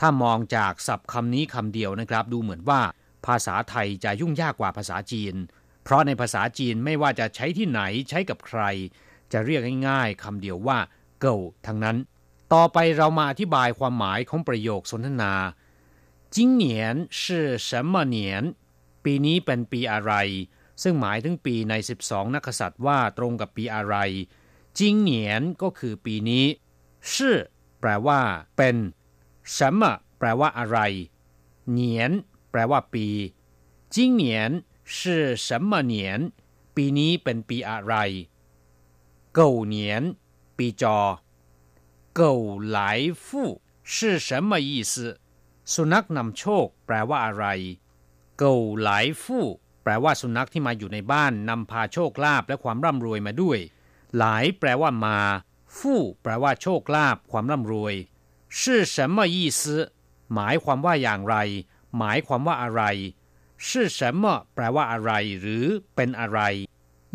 [0.00, 2.80] ถ้ามองจากศัพท์คำนี้คำเดียวนะครับ ดูเหมือนว่า
[3.26, 5.34] ภาษาไทยจะยุ่งยากกว่าภาษาจีน
[5.89, 8.61] เพราะในภาษาจีนไม่ว่าจะใช้ที่ไหนใช้กับใคร
[9.31, 10.79] จะเรียกง่ายๆคำเดียวว่า
[11.21, 11.97] เก่าทั้งนั้น
[12.53, 15.33] ต่อไปเรามาอธิบายความหมายของประโยคสนทนา
[16.35, 16.65] 今年
[17.21, 17.23] 是
[17.67, 18.17] 什么年
[19.03, 20.13] ปีนี้เป็นปีอะไร
[20.81, 21.73] ซึ่งหมายถึงปีใน
[22.05, 23.95] 12 นักษัตริย์ว่าตรงกับปีอะไร
[24.77, 26.45] จิงเหนียนก็คือปีนี้
[27.13, 27.37] ชื่อ
[27.79, 28.21] แปลว่า
[28.57, 28.75] เป็น
[29.55, 29.81] 什么
[30.17, 30.77] แปลว่าอะไร
[31.71, 32.11] เหนียน
[32.51, 33.07] แปลว่าปี
[33.93, 34.51] จิงเหนียน
[34.89, 35.93] 是什么年
[36.75, 37.93] ปีนี้เป็นปีอะไร
[39.37, 39.39] 狗
[39.73, 39.75] 年
[40.57, 40.99] ปีจอ
[42.19, 42.21] 狗
[42.75, 42.79] 来
[43.23, 44.93] 富是什么意思
[45.73, 47.45] สุนัขนำโชค แปลว่าอะไร
[48.39, 49.45] เกาหลายฟู่
[49.83, 53.59] แปลว่าสุนัขที่มาอยู่ในบ้านนำพาโชคลาภและความร่ำรวยมาด้วย
[54.17, 55.19] หลายแปลว่ามา
[55.77, 57.93] ฟู่แปลว่าโชคลาภความร่ำรวย
[58.59, 58.61] 是
[58.93, 59.61] 什么意思
[60.33, 61.35] หมายความว่าอย่างไร
[61.97, 62.81] หมายความว่าอะไร
[63.65, 64.23] 是什么
[64.53, 66.39] แปลว่าอะไร หรือเป็นอะไร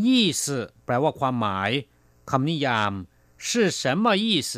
[0.04, 0.44] ยี่ส
[0.84, 1.70] แปลว่าความหมาย
[2.30, 2.92] คำนิยาม
[3.46, 3.48] 是
[3.80, 4.52] 什么意思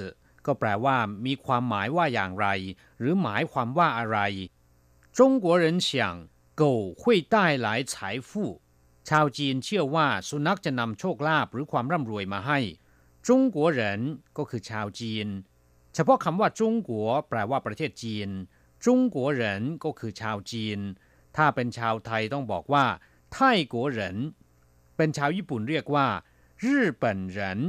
[0.46, 2.46] ก็แปลว่า มีความหมายว่าอย่างไร
[2.98, 4.18] หรือหมายความว่าอะไร
[5.16, 5.88] 中国人想
[6.60, 6.64] 狗
[7.00, 7.02] 会
[7.34, 7.92] 带来财
[8.28, 8.30] 富
[9.08, 12.58] ชาวจีนเชื่อว่าสุนัขจะนำโชคลาภหรือความร่ำรวยมาให้
[13.26, 14.00] จงกัวเหริน
[14.36, 15.26] ก็คือชาวจีน
[15.94, 18.28] เฉพาะคำว่าจงกัวแปลว่าประเทศจีน
[18.84, 20.78] จงกัวเหรินก็คือชาวจีน
[21.37, 22.85] ถ้าเป็นชาวไทยต้องบอกว่า
[23.33, 24.17] ไทยกัวเหริน
[24.97, 26.07] เป็นชาวญี่ปุ่นเรียกว่า
[26.63, 27.59] ญี่ปุ่นเหริน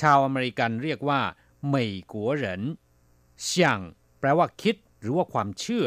[0.00, 1.20] ชาวอเมริกันเรียกว่า
[1.66, 2.62] เหมยกัวเหริน
[3.42, 3.78] เฉียง
[4.18, 5.86] แปลว่าคิดหรือว่าความเชื่อ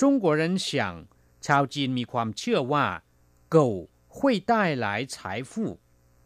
[0.00, 0.92] จงกัวเหรินเฉียง
[1.46, 2.84] ชาวจีนมีความเชื่อว่า
[3.52, 3.68] เก่า
[4.16, 4.18] 会
[4.50, 4.52] 带
[4.84, 5.16] 来财
[5.50, 5.52] 富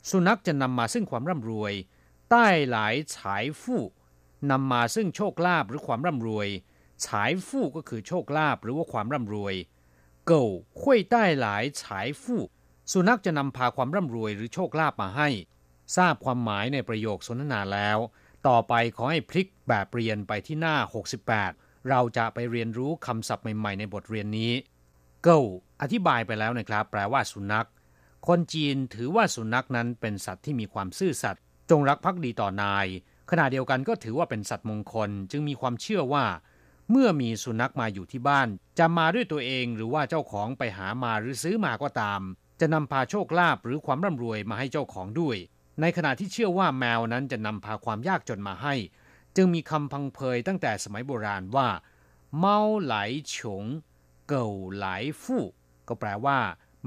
[0.09, 1.73] สุนัขจะนำมาซึ่งความร่ำรวย
[2.31, 3.37] ใต้หลายฉา
[4.51, 6.49] นำมาซึ่งโชคลาภหรือความร่ำรวย
[7.05, 9.55] ฉายฟู่ก็คือโชคลาภหรือว่าความร่ำรวย
[10.27, 10.47] เก่า
[10.83, 11.47] ค่อยได้หล
[11.83, 12.43] ฉายฟู่
[12.93, 15.29] สุนัขจะนำพาความร่ำรวยหรือโชคลาภมาให้
[15.97, 17.99] ทราบความหมายในประโยคสนทนาแล้ว
[18.49, 20.77] ต่อไปขอให้พลิกแบบเรียนไปที่หน้า
[21.33, 24.53] 68 เราจะไปเรียนรู้คำศัพท์ใหม่ๆ ในบทเรียนนี้
[25.25, 25.41] เก่า
[25.81, 27.69] อธิบายไปแล้วนะครับ แปลว่าสุนัข
[28.29, 32.87] คนจีนถือว่าสุนัขนั้นเป็นสัตว์ที่มีความซื่อสัตย์จงรักภักดีต่อนาย
[33.31, 36.25] ขณะเดียวกันก็ถือว่าเป็นสัตว์มงคล จึงมีความเชื่อว่า
[36.90, 42.20] เมื่อมีสุนัขมาอยู่ที่บ้าน จะมาด้วยตัวเองหรือว่าเจ้าของไปหามาหรือซื้อมาก็ตาม
[42.61, 45.37] จะนำพาโชคลาภหรือความร่ำรวยมาให้เจ้าของด้วย
[45.81, 48.75] ในขณะที่เชื่อว่าแมวนั้นจะนำพาความยากจนมาให้
[49.37, 51.68] จึงมีคำพังเพยตั้งแต่สมัยโบราณว่า
[52.38, 52.97] เมาไหล
[53.37, 53.64] ฉง
[54.29, 54.87] เก่าไหล
[55.23, 55.44] ฟู่
[55.88, 56.38] ก็แปลว่า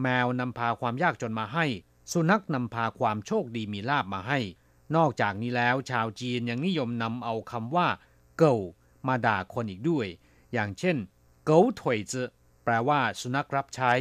[0.01, 1.65] แมวนำพาความยากจนมาให้
[2.12, 4.39] สุนัขนำพาความโชคดีมีลาบมาให้
[4.95, 7.88] นอกจากนี้แล้วชาวจีนยังนิยมนำเอาคำว่า
[8.39, 8.57] เก่า
[9.08, 10.08] มาด่าคนอีกด้วย
[10.54, 10.98] อย่างเช่น
[11.46, 12.24] เก๋าถวยจื
[12.63, 13.93] แปลว่าสุนัขรับใช้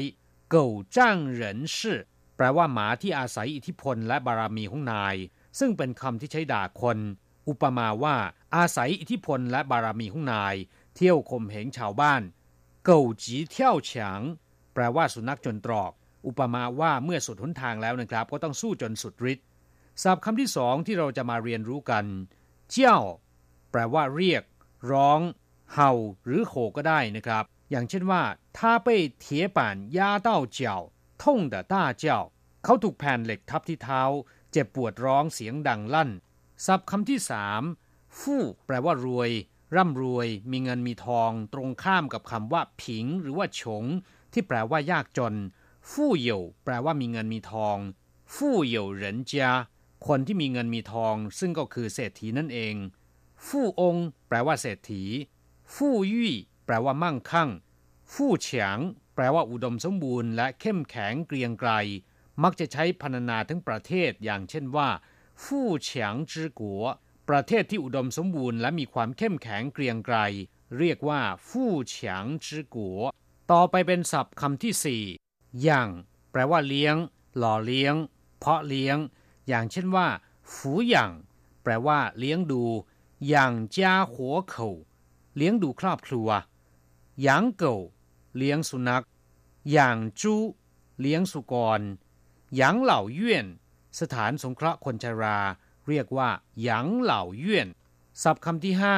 [0.51, 2.01] เก๋าจ้างเหรินชื่อ
[2.37, 5.17] แปลว่าหมาที่อาศัยอิทธิพลและบารมีของนาย
[5.59, 6.99] ซึ่งเป็นคำที่ใช้ด่าคน
[7.49, 8.17] อุปมาว่า
[8.57, 10.55] อาศัยอิทธิพลและบารมีของนาย
[10.97, 12.23] เที่ยวข่มเหงชาวบ้าน
[12.85, 14.23] เก่าจีเที่ยวฉาง
[14.75, 15.93] แปลว่าสุนัขจนตรอก
[16.27, 19.47] อุปมาว่าเมื่อสุดหนทางแล้วนะครับ ก็ต้องสู้จนสุดฤทธิ์
[20.03, 22.05] ศัพท์คำที่สองที่เราจะมาเรียนรู้กัน
[22.71, 22.99] เจ้า
[23.71, 24.43] แปลว่าเรียก
[24.91, 25.21] ร้อง
[25.73, 25.93] เห่า
[26.25, 28.23] หรือโหก็ได้นะครับ อย่างเช่นว่า
[28.59, 28.89] ถ้าไป
[29.21, 34.03] เถียป่านเเขาถูกแผ่นเหล็กทับที่เท้า
[34.53, 36.11] เจ็บปวดร้องเสียงดังลั่น
[36.67, 37.63] ศัพท์คำที่สาม
[38.19, 39.31] ฟู่แปลว่ารวย
[39.77, 43.85] ร่ำรวย มีเงินมีทอง ตรงข้ามกับคำว่า ผิง หรือว่าฉง
[44.33, 45.35] ที่แปลว่ายากจน
[45.91, 47.77] ฟู่เหยวแปลว่ามีเงินมีทอง
[48.35, 49.49] ฟู่เหยวเหรินเจีย
[50.07, 52.75] คนที่มีเงินมีทอง ซึ่งก็คือเศรษฐีนั่นเอง
[53.49, 53.97] ฟู่อง
[54.29, 55.03] แปลว่าเศรษฐี
[55.75, 56.33] ฟู่ยี่
[56.65, 57.51] แปลว่ามั่งคั่ง
[58.13, 58.79] ฟู่เฉียง
[59.15, 61.71] แปลว่าอุดมสมบูรณ์และเข้มแข็งเกรียงไกร
[62.43, 64.89] มักจะใช้พรรณนาทั้งประเทศอย่างเช่นว่า
[65.45, 66.85] ฟู่เฉียงจือกัว
[67.29, 70.17] ประเทศที่อุดมสมบูรณ์และมีความเข้มแข็งเกรียงไกร
[70.79, 73.01] เรียกว่าฟู่เฉียงจือกัว
[73.53, 75.05] ต่อไปเป็นศัพท์คำที่สี่
[75.67, 75.89] ย่าง
[76.31, 76.97] แปลว่าเลี้ยง
[77.39, 77.95] หล่อเลี้ยง
[78.39, 78.99] เพาะเลี้ยง
[79.49, 80.07] อย่างเช่นว่า
[80.55, 81.13] ฝูหย่าง
[81.63, 82.65] แปลว่าเลี้ยงดู
[83.28, 84.68] อย่างจ้าหัวเขา
[85.36, 86.30] เลี้ยงดูครอบครัว
[87.22, 87.76] หยางเก่า
[88.38, 89.06] เลี้ยงสุนัข
[89.72, 90.42] หยางจู้
[91.02, 91.82] เลี้ยงสุกร
[92.56, 93.48] หยางเหล่าเย่น
[94.00, 95.40] สถานสงเคราะห์คนชรา
[95.88, 96.30] เรียกว่า
[96.62, 97.68] หยางเหล่าเย่น
[98.22, 98.98] ศัพท์คำที่ห้า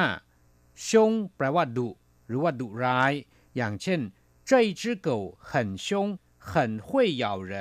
[0.88, 1.88] ชงแปลว่าดุ
[2.26, 3.12] หรือว่าดุร้าย
[3.56, 4.00] อย่างเช่น
[4.48, 5.08] 这一只狗
[5.50, 5.50] 很
[5.86, 5.86] 凶
[6.48, 6.48] 很
[6.86, 6.88] 会
[7.22, 7.52] 咬人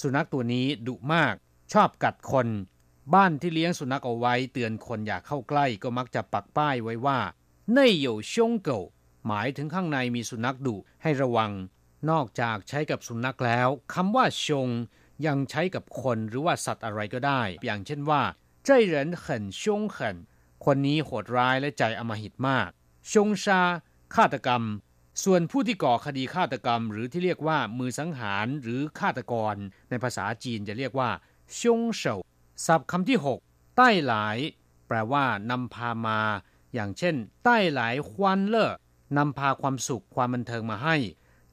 [0.00, 1.34] สุนัขตัวนี้ดุมาก
[1.72, 2.48] ชอบกัดคน
[3.13, 7.19] บ้านที่เลี้ยงสุนัขเอาไว้เตือนคนอย่าเข้าใกล้ก็มักจะปักป้ายไว้ว่า
[7.73, 8.81] เน่ยอยู่ชงเก่า
[9.27, 11.51] หมายถึงข้างในมีสุนัขดุให้ระวัง
[12.09, 14.69] นอกจากใช้กับสุนัขแล้วคำว่าชง
[15.25, 18.21] ยังใช้กับคนหรือว่าสัตว์อะไรก็ได้ อย่างเช่นว่า
[18.65, 20.17] เจ้เหรนเขินชงเขิน
[20.65, 22.69] คนนี้โหดร้ายและใจอมหิตมาก
[23.11, 23.61] ชงชา
[24.15, 24.63] ฆาตกรรม
[25.23, 29.55] ส่วนผู้ที่ก่อคดีฆาตกรรม หรือที่เรียกว่ามือสังหารหรือฆาตกร
[29.89, 31.09] ในภาษาจีนจะเรียกว่า
[31.59, 32.15] ชงเฉา
[32.65, 34.37] ศัพท์คำที่ 6 ใต้หลาย
[34.87, 36.19] แปลว่านำพามา
[36.73, 38.71] อย่างเช่น ใต้หลายควันเล่อ
[39.17, 40.95] นำพาความสุขความบันเทิงมาให้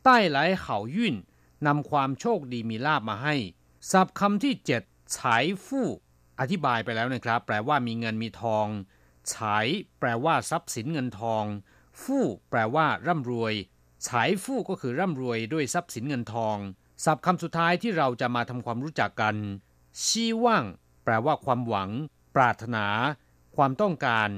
[0.05, 1.15] ใต้หลายเข่ายุ่น
[1.67, 3.35] นำความโชคดีมีลาบมาให้
[3.91, 4.83] ศัพท์คำที่เจ็ด
[5.17, 5.89] ฉายฟู่
[6.41, 8.67] อธิบายไปแล้วนะครับ แปลว่ามีเงินมีทอง
[9.33, 9.67] ฉาย
[9.99, 11.45] แปลว่าทรัพย์สินเงินทอง
[12.03, 13.55] ฟู่ แปลว่าร่ำรวย
[14.07, 16.57] ฉายฟู่ก็คือร่ำรวยด้วยทรัพย์สินเงินทอง
[17.05, 19.37] ศัพท์คำสุดท้ายที่เราจะมาทำความรู้จักกัน
[20.05, 20.65] ชีว่าง
[21.06, 21.90] แปลว่าความหวัง
[22.36, 22.86] ปรารถนา
[23.56, 24.30] ความต้องการ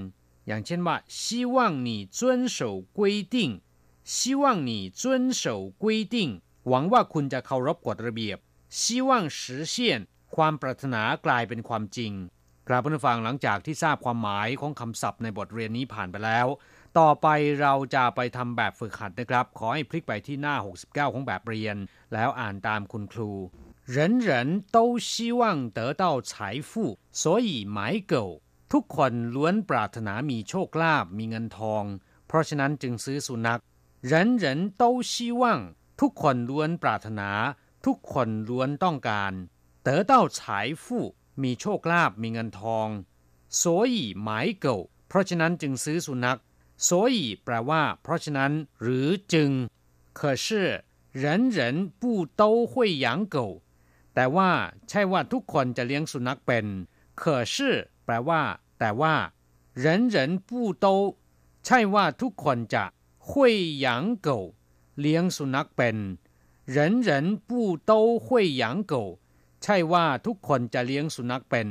[0.48, 1.56] อย่างเช่นว่า希望
[1.88, 2.20] 你遵
[2.58, 2.60] 守
[2.98, 3.00] 规
[3.34, 3.36] 定
[4.16, 5.04] 希望你遵
[5.42, 5.44] 守
[5.84, 6.16] 规定
[6.68, 8.38] หวังว่าคุณจะเคารพกฎระเบียบ
[8.82, 9.10] 希望
[9.40, 9.42] 实
[9.74, 9.76] 现
[10.36, 12.14] ความปรารถนากลายเป็นความจริง
[12.68, 16.48] กราบผู้ฟังหลังจากที่ทราบความหมายของคำศัพท์ในบทเรียนนี้ผ่านไปแล้ว
[17.00, 17.28] ต่อไป
[17.62, 20.56] เราจะไปทำแบบฝึกหัดนะครับ ขอให้พลิกไปที่หน้า
[20.86, 21.78] 69 ของแบบเรียน
[22.14, 23.32] แล้วอ่านตามคุณครู
[23.88, 31.84] 人人都希望得到财富所以买狗ทุกคนล้วนปรารถนามีโชคลาภมีเงินทอง
[32.28, 33.62] เพราะฉะนั้นจึงซื้อสุนัข
[34.12, 34.46] 人人
[34.82, 35.44] 都希望
[36.00, 37.30] ทุกคนล้วนปรารถนา
[37.86, 39.34] ทุกคนล้วนต้องการ
[39.88, 40.40] 得到财
[40.84, 40.86] 富
[41.42, 42.88] มีโชคลาภมีเงินทอง
[43.62, 43.96] 所以
[44.28, 44.30] 买
[44.66, 44.68] 狗
[45.08, 46.40] เพราะฉะนั้นจึงซื้อสุนัข
[46.88, 49.50] 所以แปลว่า เพราะฉะนั้น หรือจึง
[50.20, 50.46] 可是
[51.24, 51.24] 人
[51.58, 51.60] 人
[52.02, 52.74] 不都会
[53.06, 53.38] 养狗
[54.18, 54.52] แต่ว่า
[54.90, 56.66] ใช่ว่าทุกคนจะเลี้ยงสุนัขเป็น
[57.22, 57.56] 可是
[58.06, 58.42] แปลว่า
[58.80, 59.16] แต่ว่า
[59.84, 60.16] 人人
[60.50, 60.50] 不
[60.84, 60.86] 都
[61.66, 62.84] ใช่ว่าทุกคนจะ
[63.28, 63.30] 会
[63.86, 63.88] 养
[64.28, 64.30] 狗
[65.00, 65.98] เลี้ยงสุนัขเป็น
[66.76, 67.10] 人人
[67.50, 67.52] 不
[67.90, 67.92] 都
[68.26, 68.28] 会
[68.62, 68.94] 养狗
[69.64, 71.68] ใช่ว่าทุกคนจะเลี้ยงสุนัขเป็น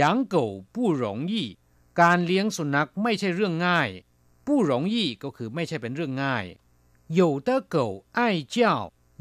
[0.00, 0.02] 养
[0.34, 0.36] 狗
[0.74, 1.34] 不容易
[2.00, 3.88] การเลี้ยงสุนัขไม่ใช่เรื่องง่าย
[4.46, 6.44] 不容易ก็คือไม่ใช่เป็นเรื่องง่าย
[7.18, 7.76] 有的狗
[8.18, 8.20] 爱
[8.54, 8.56] 叫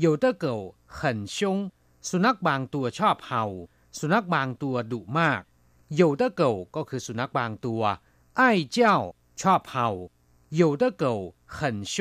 [0.03, 0.45] 有的狗
[0.97, 1.37] 很凶
[2.09, 3.43] สุนัขบางตัวชอบเห่า
[3.99, 5.41] สุนัขบางตัวดุมาก
[5.99, 6.41] 有的狗
[6.75, 7.81] ก็คือสุนัขบางตัว
[8.39, 8.41] 爱
[8.75, 8.77] 叫
[9.41, 9.87] ชอบเห่า
[10.59, 11.05] 有的狗
[11.55, 11.57] 很
[11.93, 11.95] 凶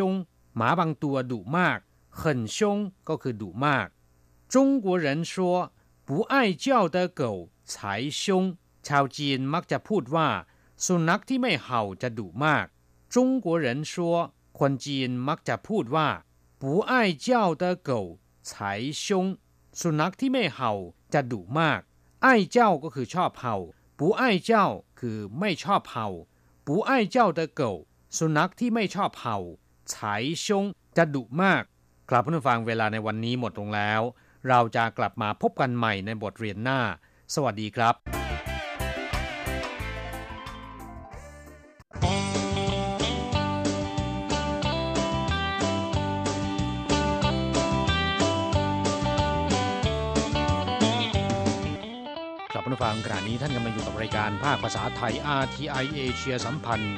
[0.57, 1.79] หมาบางตัวดุมาก
[2.21, 2.23] 很
[2.57, 2.59] 凶
[3.09, 3.89] ก็คือดุมาก
[4.53, 5.35] 中国人说
[6.07, 7.23] 不爱叫的狗
[7.71, 8.23] 才凶
[8.87, 10.29] ชาวจีนมักจะพูดว่า
[10.85, 12.67] สุนัขที่ไม่เห่าจะดุมาก
[13.15, 13.95] 中国人说
[14.59, 16.09] คนจีนมักจะพูดว่า
[16.61, 16.93] 不爱
[17.27, 17.91] 叫的狗
[18.49, 19.37] 才凶
[19.82, 20.72] สุนัขที่ไม่เห่า
[21.14, 21.82] จะดุมาก
[22.24, 23.56] ไอ้เจ้าก็คือชอบเห่า
[23.98, 24.66] ปูไอ้เจ้า
[25.00, 26.08] คือไม่ชอบเห่า
[26.66, 27.74] ปูไอ้เจ้าตะเก่า
[28.18, 29.38] สุนัขที่ไม่ชอบเห่า
[29.94, 30.66] ฉายชง
[30.98, 31.64] จะดุมาก
[32.10, 34.02] กลับผู้ฟังเวลาในวันนี้หมดลงแล้ว
[34.48, 36.80] เราจะกลับมาพบกันใหม่ในบทเรียนหน้า
[37.34, 38.19] สวัสดีครับ
[52.70, 56.96] ครับผู้ฟังขณะนี้ท่านกำลังอยู่กับรายการภาคภาษาไทย RTI เอเชียสัมพันธ์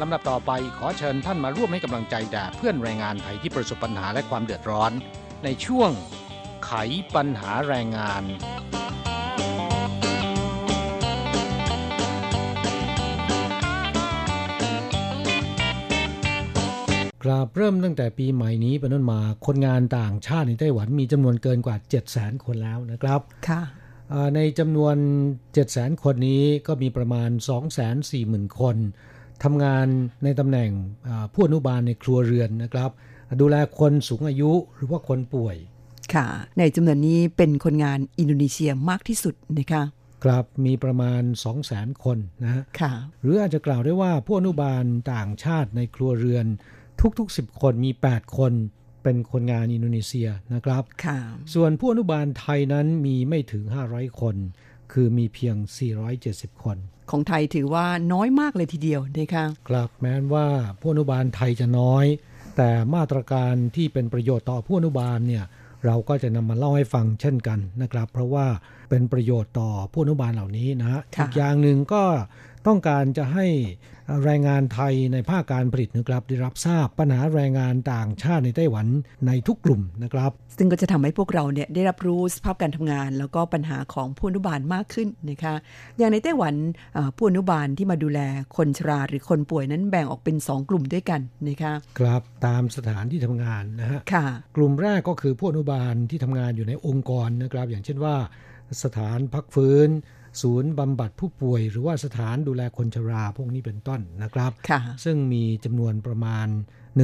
[0.00, 4.92] ลำดับต่อไปขอเชิญท่านมาร่วมให้กำลังใจแด่เพื่อนแรงงานไทยที่ประสบปัญหาและความเดือดร้อน
[5.44, 5.90] ในช่วง
[6.66, 6.72] ไข
[7.14, 8.22] ปัญหาแรงงาน
[17.22, 23.83] ครับเริ่มตั้งแต่ปีใหม่นี้เป็นต้นมาคนงานต่างชาติในไต้หวันมีจำนวนเกินกว่า 7 0 0 0 0 0 คนแล้วนะครับ ค่ะ
[24.34, 24.96] ในจำนวน
[25.34, 27.30] 7 0 0 0 0 คนนี้ก็มีประมาณ
[27.94, 28.76] 240,000 คน
[29.44, 29.86] ทำงาน
[30.24, 30.70] ในตำแหน่ง
[31.32, 32.90] ผู้อนุบาลในครัวเรือนนะครับ
[33.40, 35.56] ดูแลคนสูงอายุหรือว่าคนป่วย
[36.14, 36.26] ค่ะ
[36.58, 39.82] ในจำนวนนี้เป็นคนงานอินโดนีเซียมากที่สุดนะคะ
[40.24, 41.22] ครับมีประมาณ
[41.62, 46.46] 200,000 คนนะฮะค่ะ หรืออาจจะกล่าวได้ว่าผู้อนุบาลต่างชาติในครัวเรือน
[47.18, 48.52] ทุกๆ 10 คนมี 8 คน
[49.04, 51.18] เป็นคนงานอินโดนีเซียนะครับค่ะ
[51.54, 54.36] ส่วนผู้อนุบาลไทยนั้นมีไม่ถึง 500 คน
[54.92, 55.56] คือมีเพียง
[56.10, 56.78] 470 คน
[57.10, 60.46] ของไทยถือว่าน้อยมากเลยทีเดียวนะคะครับแม้ว่า
[60.80, 62.04] ผู้อนุบาลไทยจะน้อย
[62.56, 65.44] แต่มาตรการที่เป็นประโยชน์ต่อผู้อนุบาลเนี่ย
[65.86, 68.46] เราก็จะนำมาเล่าให้ฟังเช่นกันนะครับ เพราะว่า
[68.90, 72.04] เป็นประโยชน์ต่อผู้อนุบาลเหล่านี้นะฮะอีกอย่างหนึ่งก็
[72.66, 73.46] ต้องการจะให้
[74.24, 78.86] แรงงานไทยในภาคการผลิตนะครับได้รับทราบปัญหาแรงงานต่างชาติในไต้หวัน
[79.26, 85.54] ในทุกกลุ่มนะครับ ซึ่งก็จะทำให้พวกเราเนี่ยได้รับรู้สภาพการทำงาน แล้วก็ปัญหาของผู้อนุบาลมากขึ้นนะคะ
[85.98, 86.54] อย่างในไต้หวัน
[87.16, 88.20] ผู้อนุบาลที่มาดูแล
[88.56, 98.16] คนชราหรือคนป่วยนั้นแบ่งออกเป็น 2 กลุ่มด้วยกันนะคะครับตามสถานที่ทำงานนะฮะค่ะ กลุ่มแรกก็คือผู้อนุบาลที่ทำงานอยู่ในองค์กรนะครับ อย่างเช่นว่า
[98.84, 99.88] สถานพักฟื้น
[100.42, 106.46] ศูนย์บำบัดผู้ป่วย หรือว่าสถานดูแลคนชราพวกนี้เป็นต้นนะครับค่ะซึ่งมีจำนวนประมาณ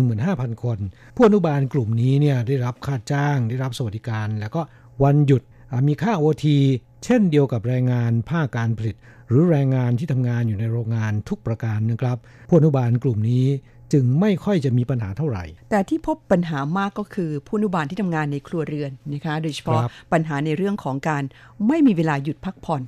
[0.03, 0.79] 15,000 คน
[1.17, 4.61] ผู้อนุบาลกลุ่มนี้เนี่ยได้รับค่าจ้าง ได้รับสวัสดิการ แล้วก็
[5.03, 5.43] วันหยุด
[5.89, 6.59] มีค่าโอที
[7.05, 8.97] เช่นเดียวกับแรงงานภาคการผลิต
[9.29, 12.17] หรือแรงงานที่ทำงานอยู่ในโรงงานทุกประการนะครับ
[12.49, 13.47] ผู้อนุบาลกลุ่มนี้
[13.93, 19.81] จึงไม่ค่อยจะมีปัญหาเท่าไหร่ แต่ที่พบปัญหามากก็คือผู้อนุบาลที่ทำงานในครัวเรือนนะคะ โดยเฉพาะ
[20.13, 21.23] ปัญหาในเรื่องของการ
[21.69, 22.83] ไม่มีเวลาหยุดพักผ่อน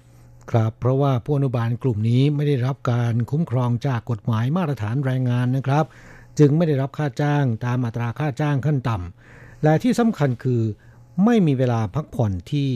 [0.51, 5.85] ครับเพราะว่าผู้อนุบาลกลุ่มนี้ไม่ได้รับการคุ้มครองจากกฎหมายมาตรฐานแรงงานนะครับ
[6.39, 10.63] จึงไม่ได้รับค่าจ้างตามอัตราค่าจ้างขั้นต่ำและที่สำคัญคือ
[11.25, 12.71] ไม่มีเวลาพักผ่อนที่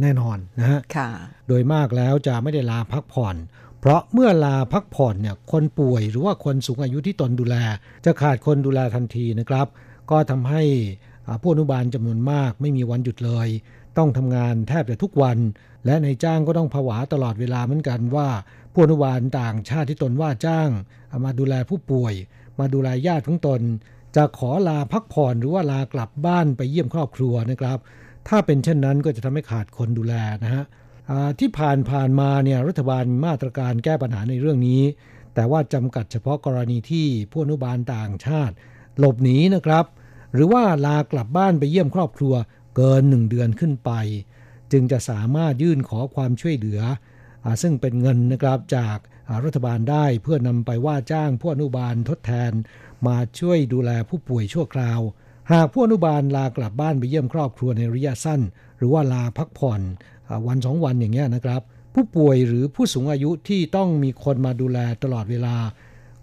[0.00, 1.08] แน่นอนนะฮะค่ะ
[1.48, 3.36] โดยมากแล้วจะไม่ได้ลาพักผ่อน
[3.80, 7.56] เพราะเมื่อลาพักผ่อนเนี่ยคนป่วยหรือว่าคนสูงอายุที่ตนดูแล
[8.04, 9.66] จะขาดคนดูแลทันทีนะครับ
[10.10, 10.62] ก็ทำให้
[11.40, 13.48] ผู้อนุบาลจำนวนมากไม่มีวันหยุดเลย
[14.00, 15.38] ต้องทำงานแทบจะทุกวัน
[15.86, 18.28] และในจ้างก็ต้องผวาตลอดเวลาเหมือนกันว่า
[18.72, 20.68] ผู้อนุบาลต่างชาติที่ตนว่าจ้าง
[21.24, 22.14] มาดูแลผู้ป่วย
[22.58, 23.60] มาดูแลญาติของตน
[24.16, 27.78] จะขอลาพักผ่อนหรือว่าลากลับบ้านไปเยี่ยมครอบครัวนะครับ
[28.28, 30.64] ถ้าเป็นเช่นนั้นก็จะทำให้ขาดคนดูแลนะฮะ
[31.38, 34.82] ที่ผ่านผ่านมาเนี่ยรัฐบาลมาตรการแก้ปัญหาในเรื่องนี้
[35.34, 38.54] แต่ว่าจำกัดเฉพาะกรณีที่ผู้อนุบาลต่างชาติ
[38.98, 39.84] หลบหนีนะครับ
[40.34, 42.34] หรือว่าลากลับบ้านไปเยี่ยมครอบครัว
[42.80, 43.90] กินหนึ่งเดือนขึ้นไป
[44.72, 46.80] จึงจะสามารถยื่นขอความช่วยเหลือ
[47.44, 48.98] อซึ่งเป็นเงินนะครับจาก
[49.44, 52.52] รัฐบาลได้เพื่อนำไปว่าจ้างผู้อนุบาลทดแทน
[53.06, 55.00] มาช่วยดูแลผู้ป่วยชั่วคราว
[55.52, 58.40] หากผู้อนุบาลลากลับบ้านไปเยี่ยมครอบครัวในระยะสั้น
[58.78, 59.80] หรือว่าลาพักผ่อน
[60.46, 61.62] วันสองวันอย่างเงี้ยนะครับ
[61.94, 65.56] ผู้ป่วยหรือผู้สูงอายุที่ต้องมีคนมาดูแลตลอดเวลา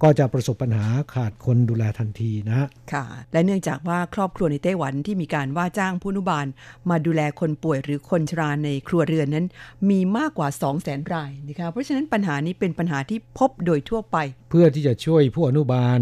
[0.04, 6.46] ก็จะประสบปัญหาขาดคนดูแลทันทีนะค่ะ และเนื่องจากว่าครอบครัวในไต้หวันที่มีการว่าจ้างผู้อนุบาล
[6.90, 9.46] มาดูแลคนป่วยหรือคนชราในครัวเรือนนั้น
[9.90, 14.18] มีมากกว่า 2 0 0แสนรายนะคะเพราะฉะนั้นปัญหานี้เป็นปัญหาที่พบโดยทั่วไป
[14.50, 16.00] เพื่อที่จะช่วยผู้อนุบาล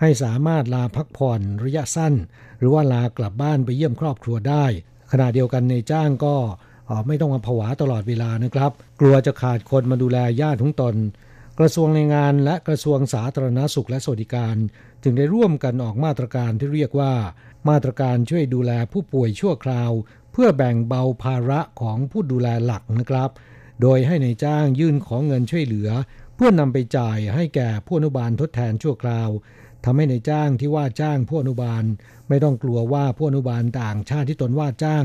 [0.00, 2.14] ให้สามารถลาพักผ่อนระยะสั้น
[2.58, 4.64] หรือว่าลากลับบ้านไปเยี่ยมครอบครัวได้
[5.12, 6.36] ขณะเดียวกันในจ้างก็
[7.06, 10.94] ไม่ต้องมาผวาตลอดเวลานะครับ กลัวจะขาดคนมาดูแลญาติของตน
[11.60, 14.56] กระทรวงแรงงานและกระทรวงสาธารณาสุขและสวัสดิการ
[15.02, 17.14] จึงได้ร่วมกันออกมาตรการที่เรียกว่า
[17.68, 19.90] มาตรการช่วยดูแลผู้ป่วยชั่วคราว
[20.32, 23.30] เพื่อแบ่งเบาภาระของผู้ดูแลหลักนะครับ
[23.82, 25.90] โดยให้ในจ้างยื่นของเงินช่วยเหลือ
[26.34, 29.28] เพื่อนำไปจ่ายให้แก่ผู้อนุบาลทดแทนชั่วคราว
[29.84, 31.84] ทำให้ในจ้างที่ว่าจ้างผู้อนุบาล
[32.28, 35.04] ไม่ต้องกลัวว่าผู้อนุบาลต่างชาติที่ตนว่าจ้าง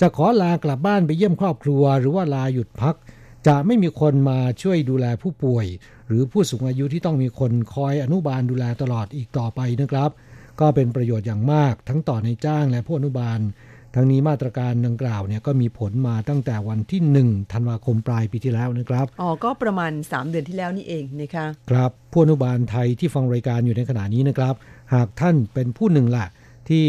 [0.00, 2.96] จะขอลากลับบ้านไปเยี่ยมครอบครัว หรือว่าลาหยุดพัก
[3.46, 5.66] จะไม่มีคนมาช่วยดูแลผู้ป่วย
[6.08, 10.10] หรือผู้สูงอายุที่ต้องมีคนคอยอนุบาลดูแลตลอดอีกต่อไปนะครับ
[10.60, 13.40] ก็เป็นประโยชน์อย่างมากทั้งต่อในจ้างและผู้อนุบาล
[13.94, 24.54] ทั้งนี้มาตรการดังกล่าวเนี่ยก็มีผลมาตั้งแต่วันที่ 1 ธันวาคมปลายปีที่แล้วนะครับอ๋อก็ประมาณ 3 เดือนที่แล้วนี่เองนะคะครับผู้อนุบาลไทยที่ฟังรายการอยู่ในขณะนี้นะครับ
[24.94, 26.26] หากท่านเป็นผู้หนึ่งล่ะ
[26.68, 26.86] ที่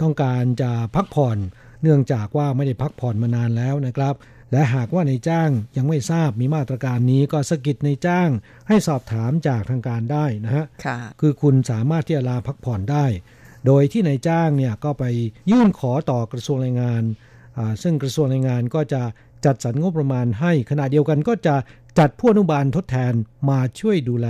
[0.00, 1.38] ต้องการจะพักผ่อน
[1.82, 4.14] เนื่องจากว่าไม่ได้พักผ่อนมานานแล้วนะครับ
[4.52, 8.28] และหากว่าในจ้างยังไม่ทราบมีมาตรการนี้ก็สกิดในจ้าง
[8.68, 13.06] ให้สอบถามจากทางการได้นะฮะค่ะคือคุณสามารถที่จะลาพักผ่อนได้
[13.66, 15.04] โดยที่นายจ้างเนี่ยก็ไป
[15.50, 17.02] ยื่นขอต่อกระทรวงแรงงาน
[17.58, 19.02] อ่าซึ่งกระทรวงแรงงานก็จะ
[19.44, 21.54] จัดสรรงบประมาณให้ขณะเดียวกันก็จะ
[21.98, 23.12] จัดผู้อนุบาลทดแทน
[23.50, 24.28] มาช่วยดูแล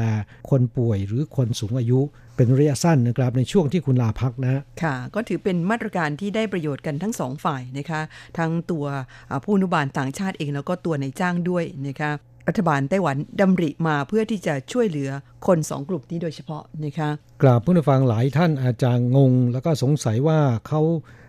[0.50, 2.00] คนป่วยหรือคนสูงอายุ
[2.36, 8.00] เป็นระยะสั้นนะครับในช่วงที่คุณลาพักนะค่ะ ก็ถือเป็นมาตรการที่ได้ประโยชน์กันทั้งสองฝ่ายนะคะ
[8.38, 8.84] ทั้งตัว
[9.30, 12.10] อ่าผู้อนุบาลต่างชาติเองแล้วก็ตัวในจ้างด้วยนะคะ
[12.48, 15.10] รัฐบาลไต้หวันดำริมาเพื่อที่จะช่วยเหลือ
[15.46, 17.08] คนสองกลุ่มนี้โดยเฉพาะนะคะ
[17.42, 20.38] กราบผู้ฟังหลายท่านอาจจะงง แล้วก็สงสัยว่า
[20.68, 20.80] เขา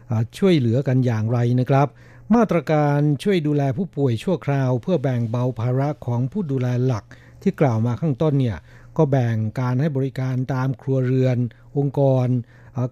[0.10, 1.88] อ่าช่วยเหลือกันอย่างไรนะครับ
[2.36, 7.04] มาตรการช่วยดูแลผู้ป่วยชั่วคราว เพื่อแบ่งเบาภาระของผู้ดูแลหลัก
[7.42, 8.58] ที่กล่าวมาข้างต้นเนี่ย
[8.98, 11.38] ก็แบ่งการให้บริการตามครัวเรือน
[11.78, 12.28] องค์กร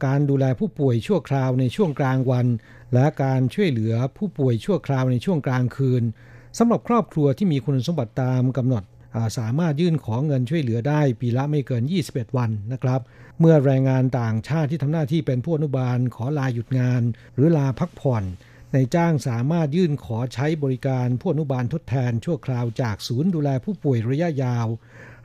[0.05, 2.47] การดูแลผู้ป่วยชั่วคราวในช่วงกลางวัน
[2.93, 6.03] และการช่วยเหลือผู้ป่วยชั่วคราวในช่วงกลางคืน
[6.57, 8.83] สำหรับครอบครัวที่มีคุณสมบัติตามกำหนด
[9.38, 13.01] สามารถยื่นขอเงินช่วยเหลือได้ปีละไม่เกิน 21 วันนะครับ
[13.39, 17.01] เมื่อแรงงานต่างชาติที่ทำหน้าที่เป็นผู้อนุบาลขอลาหยุดงาน
[17.36, 18.23] หรือลาพักผ่อน
[18.76, 24.67] นายจ้างสามารถยื่นขอใช้บริการผู้อนุบาลทดแทนชั่วคราวจากศูนย์ดูแลผู้ป่วยระยะยาว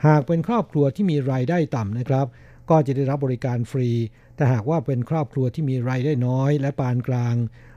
[0.06, 2.26] หากเป็นครอบครัวที่มีรายได้ต่ำนะครับ
[2.70, 3.90] ก็จะได้รับบริการฟรี
[4.36, 7.34] แต่หากว่าเป็นครอบครัวที่มีรายได้น้อยและปานกลาง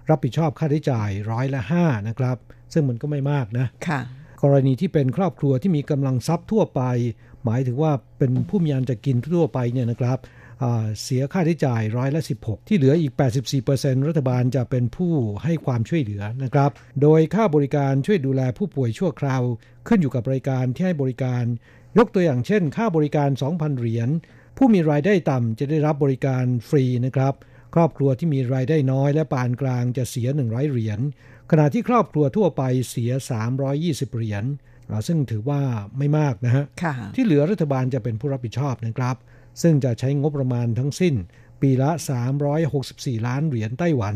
[0.09, 2.37] รับผิดชอบค่าใช้จ่ายร้อยละ5นะครับ
[2.73, 3.99] ซึ่งมันก็ไม่มากนะค่ะ
[4.43, 6.81] กรณีที่เป็นครอบครัวที่มีกำลังทรัพย์ทั่วไป
[7.43, 10.42] หมายถึงว่าเป็นผู้มีอันจะกินทั่วไปเนี่ยนะครับอ่า
[11.03, 13.13] เสียค่าใช้จ่ายร้อยละ 16 ที่เหลืออีก
[13.59, 19.41] 84%รัฐบาลจะเป็นผู้ให้ความช่วยเหลือนะครับ โดยค่าบริการช่วยดูแลผู้ป่วยชั่วคราว
[19.87, 21.43] ขึ้นอยู่กับรายการที่ให้บริการ
[21.97, 24.09] ยกตัวอย่างเช่น ค่าบริการ 2,000 เหรียญ
[24.57, 27.33] ผู้มีรายได้ต่ำจะได้รับบริการฟรีนะครับ
[27.75, 30.99] ครอบครัวที่มีรายได้น้อยและปานกลางจะเสีย 100 เหรียญ
[31.51, 33.11] ขณะที่ครอบครัวทั่วไปเสีย
[33.63, 34.43] 320 เหรียญ
[34.89, 35.61] อ่าซึ่งถือว่า
[35.97, 39.15] ไม่มากนะฮะค่ะที่เหลือรัฐบาลจะเป็นผู้รับผิดชอบนะครับ
[39.61, 41.15] ซึ่งจะใช้งบประมาณทั้งสิ้น
[41.61, 41.89] ปีละ
[42.57, 44.15] 364 ล้านเหรียญไต้หวัน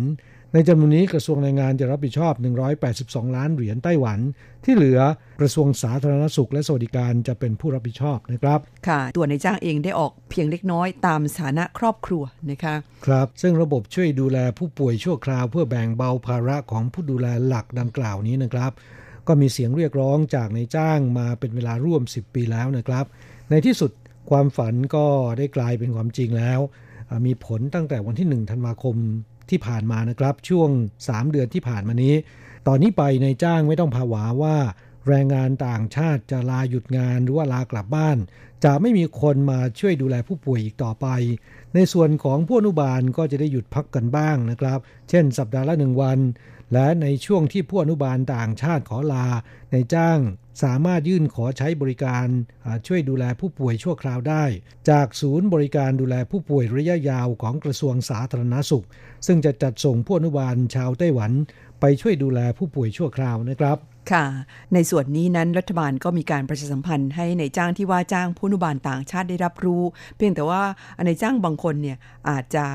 [0.53, 2.33] ในจำนวนนี้กระทรวงแรงงานจะรับผิดชอบ
[2.85, 4.19] 182 ล้านเหรียญไต้หวัน
[4.65, 4.99] ที่เหลือ
[5.41, 12.75] กระทรวงสาธารณสุขและสวัสดิการจะเป็นผู้รับผิดชอบนะครับ ค่ะ ตัวในจ้างเองได้ออกเพียงเล็กน้อยตามสถานะครอบครัวนะคะ
[13.05, 18.71] ครับ ซึ่งระบบช่วยดูแลผู้ป่วยชั่วคราว เพื่อแบ่งเบาภาระของผู้ดูแลหลักดังกล่าวนี้นะครับ
[19.27, 23.05] ก็มีเสียงเรียกร้องจากในายจ้างมาเป็นเวลาร่วม 10 ปีแล้วนะครับ
[23.49, 23.91] ในที่สุด
[24.29, 25.05] ความฝันก็
[25.37, 26.59] ได้กลายเป็นความจริงแล้ว
[27.25, 28.95] มีผลตั้งแต่วันที่ 1 ธันวาคม
[29.49, 30.69] ที่ผ่านมานะครับ ช่วง
[31.01, 32.13] 3 เดือนที่ผ่านมานี้
[32.67, 34.57] ตอนนี้ไปในจ้างไม่ต้องภาวาว่า
[35.07, 38.17] แรงงานต่างชาติจะลาหยุดงานหรือว่าลากลับบ้าน
[38.63, 41.07] จะไม่มีคนมาช่วยดูแลผู้ป่วยอีกต่อไป
[41.75, 46.19] ในส่วนของผู้อนุบาลก็จะได้หยุดพักกันบ้างนะครับ เช่น สัปดาห์ละหนึ่งวัน
[46.73, 49.25] และในช่วงที่ผู้อนุบาลต่างชาติขอลา
[49.71, 50.19] ในจ้าง
[50.63, 52.27] สามารถยื่นขอใช้บริการ
[52.87, 54.43] ช่วยดูแลผู้ป่วยชั่วคราวได้
[54.89, 58.85] จากศูนย์บริการดูแลผู้ป่วยระยะยาวของกระทรวงสาธารณสุข
[59.27, 61.31] ซึ่งจะจัดส่งผู้อนุบาลชาวไต้หวัน
[61.79, 63.77] ไปช่วยดูแลผู้ป่วยชั่วคราวนะครับ
[64.11, 64.25] ค่ะ
[64.73, 69.83] ในส่วนนี้นั้นรัฐบาลก็มีการประชาสัมพันธ์ให้ในจ้างที่ว่าจ้างผู้นุบาลต่างชาติได้รับรู้
[70.17, 70.61] เพียงแต่ว่า
[71.05, 71.97] ในจ้างบางคนเนี่ย
[72.29, 72.65] อาจจะ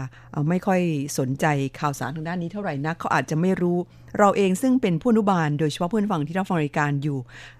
[0.48, 0.80] ไม่ค่อย
[1.18, 1.46] สนใจ
[1.78, 3.78] ข่าวสารทางด้านนี้เท่าไหร่นักเขาอาจจะไม่รู้
[4.18, 7.18] เราเองซึ่งเป็นผู้นุบาล โดยเฉพาะเพื่อนฟังที่รับฟังรายการอยู่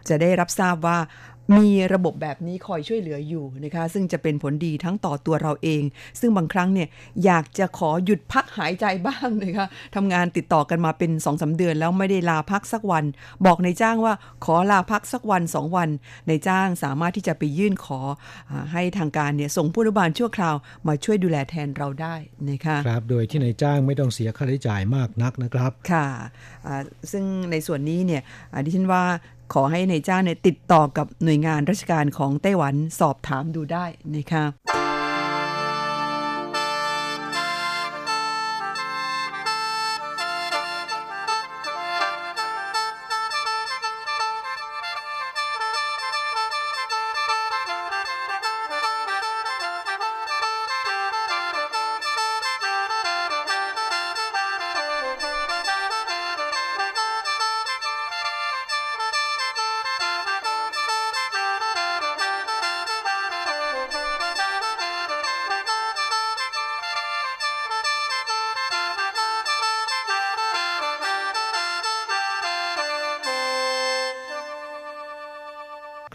[0.09, 0.99] จะได้รับทราบว่า
[1.57, 5.83] มีระบบแบบนี้คอยช่วยเหลืออยู่นะคะ ซึ่งจะเป็นผลดีทั้งต่อตัวเราเอง
[6.21, 6.89] ซึ่งบางครั้งเนี่ย
[7.25, 13.05] อยากจะขอหยุดพักหายใจบ้างนะคะทำงานติดต่อกันมาเป็น2อสเดือน แล้วไม่ได้ลาพักสักวัน
[13.47, 14.15] บอกในายจ้างว่า
[14.45, 15.89] ขอลาพักสักวันสองวัน
[16.27, 18.01] ในายจ้างสามารถที่จะไปยื่นขอ
[18.51, 20.55] อาให้ทางการเนี่ยส่งผู้อนุบาลชั่วคราว
[20.89, 22.15] มาช่วยดูแลแทนเราได้
[22.51, 26.07] นะคะครับโดยที่นายจ้างไม่ต้องเสียค่าใช้จ่ายมากนักนะครับค่ะ
[26.67, 26.83] อ่า
[27.13, 28.23] ซึ่งในส่วนนี้เนี่ย
[28.53, 29.05] อ่าดิฉันว่า
[29.53, 33.85] ขอให้ในจ้างเนี่ยติดต่อกับหน่วยงานราชการของไต้หวันสอบถามดูได้
[34.15, 34.45] นะคะ「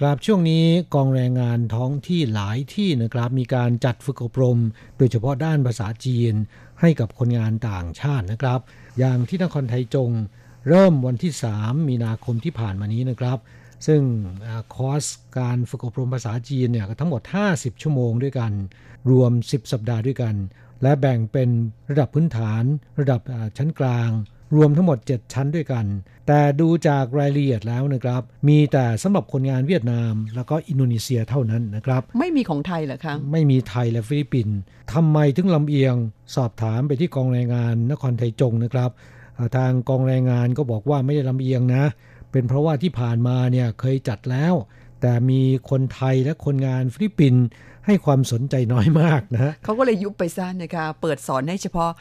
[0.02, 4.60] ครับช่วงนี้กองแรงงานท้องที่หลายที่นะครับมีการจัดฝึกอบรม
[4.98, 6.34] โดยเฉพาะด้านภาษาจีน
[6.82, 8.60] ให้กับคนงานต่างชาตินะครับ
[9.00, 10.12] อย่างที่นครไทยจง
[10.68, 13.38] เริ่มวันที่ 3 มีนาคมที่ผ่านมานี้นะครับ
[13.88, 14.02] ซึ่ง
[14.76, 15.06] คอร์ส
[15.39, 17.22] การฝึกอบรมภาษาจีนเนี่ยทั้งหมด
[17.52, 18.52] 50 ชั่วโมงด้วยกัน
[19.10, 20.36] รวม 10 สัปดาห์ด้วยกัน
[20.84, 21.50] และแบ่งเป็น
[21.89, 22.64] ระดับพื้นฐาน
[23.00, 23.22] ระดับ
[23.58, 24.10] ชั้นกลาง
[24.56, 25.86] รวมทั้งหมด 7 ชั้นด้วยกัน
[26.28, 34.58] แต่ดูจากรายละเอียดแล้วนะครับ มีแต่สำหรับคนงานเวียดนาม แล้วก็อินโดนีเซียเท่านั้นนะครับ ไม่มีของไทยเหรอคะ ไม่มีไทยและฟิลิปปินส์
[34.93, 35.95] ทำไมถึงลำเอียง
[36.36, 38.91] สอบถามไปที่กองแรงงานนครไทจงนะครับ
[39.56, 41.84] ทางกองแรงงานก็บอกว่าไม่ได้ลำเอียงนะ
[42.32, 44.54] เป็นเพราะว่าที่ผ่านมาเนี่ยเคยจัดแล้ว
[45.02, 47.43] แต่มีคนไทยและคนงานฟิลิปปินส์
[47.88, 51.92] ให้ความสนใจน้อยมากนะ เขาก็เลยยุบไปซะนะคะ เปิดสอนให้เฉพาะ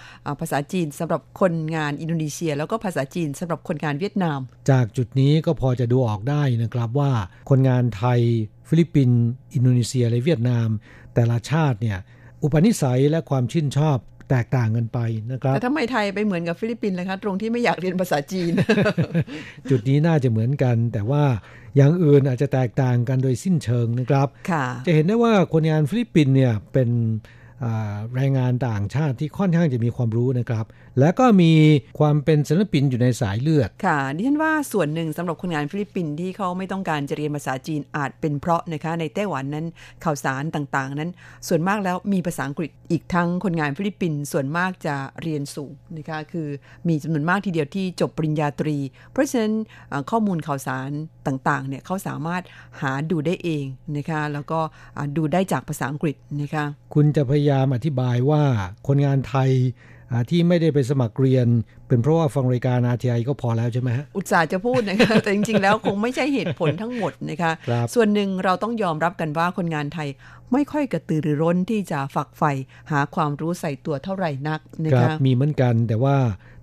[0.40, 7.12] ภาษาจีนสำหรับคนงานอินโดนีเซีย แล้วก็ภาษาจีนสำหรับคนงานเวียดนาม จากจุดนี้ก็พอจะดูออกได้นะครับว่า
[7.50, 8.20] คนงานไทย
[8.68, 9.20] ฟิลิปปินส์
[9.54, 10.68] อินโดนีเซียและเวียดนาม
[11.14, 11.98] แต่ละชาติเนี่ย
[12.42, 13.98] อุปนิสัยและความชื่นชอบ
[14.30, 14.98] แตกต่างกันไป
[15.32, 18.52] นะครับแต่ทำไมไทยไปเหมือนกับฟิลิปปินส์เลยคะตรงที่ไม่อยากเรียนภาษาจีน
[19.70, 21.24] จุดนี้น่าจะเหมือนกัน แต่ว่า
[21.76, 24.28] อย่างอื่นอาจจะแตกต่างกันโดยสิ้นเชิงนะครับ
[24.86, 26.88] จะเห็นได้ว่าคนงานฟิลิปปินส์เนี่ยเป็น
[28.14, 30.64] แรงงานต่างชาติที่ค่อนข้างจะมีความรู้นะครับ
[31.00, 31.52] และก็มี
[31.98, 39.66] ความเป็นศิลปินอยู่ในสายเลือด ค่ะ ดิฉันว่าส่วนหนึ่งสำหรับคนงานฟิลิปปินส์ที่เขาไม่ต้องการจะเรียนภาษาจีนอาจเป็นเพราะนะคะในไต้หวันนั้น
[40.04, 41.10] ข่าวสารต่างๆ นั้น
[41.48, 46.48] ส่วนมากแล้วมีภาษาอังกฤษอีกทั้งคนงานฟิลิปปินส์ส่วนมากจะเรียนสูงนะคะคือ
[46.88, 48.76] มีจำนวนมากทีเดียวที่จบปริญญาตรี
[49.12, 49.54] เพราะฉะนั้น
[50.10, 50.90] ข้อมูลข่าวสาร
[51.26, 52.42] ต่างๆเนี่ยเขาสามารถ
[52.80, 53.64] หาดูได้เอง
[53.96, 54.60] นะคะแล้วก็
[55.16, 58.42] ดูได้จากภาษาอังกฤษนะคะคุณจะพยายามอธิบายว่า
[58.86, 59.50] คนงานไทย
[60.30, 61.46] ที่ไม่ได้ไปสมัครเรียน
[61.88, 67.52] เป็นเพราะว่าฟังรายการอาทีไอก็พอแล้วใช่ไหมฮะ อุตส่าห์จะพูดนะคะ แต่จริง ๆ แล้วคงไม่ใช่เหตุผลทั้งหมดนะคะ
[67.94, 70.08] ส่วนหนึ่งเราต้องยอมรับกันว่าคนงานไทย
[70.52, 72.52] ไม่ค่อยกระตือรือร้นที่จะฝักใฝ่
[72.90, 76.16] หาความรู้ใส่ตัวเท่าไหร่นักนะคะมีเหมือนกันแต่ว่า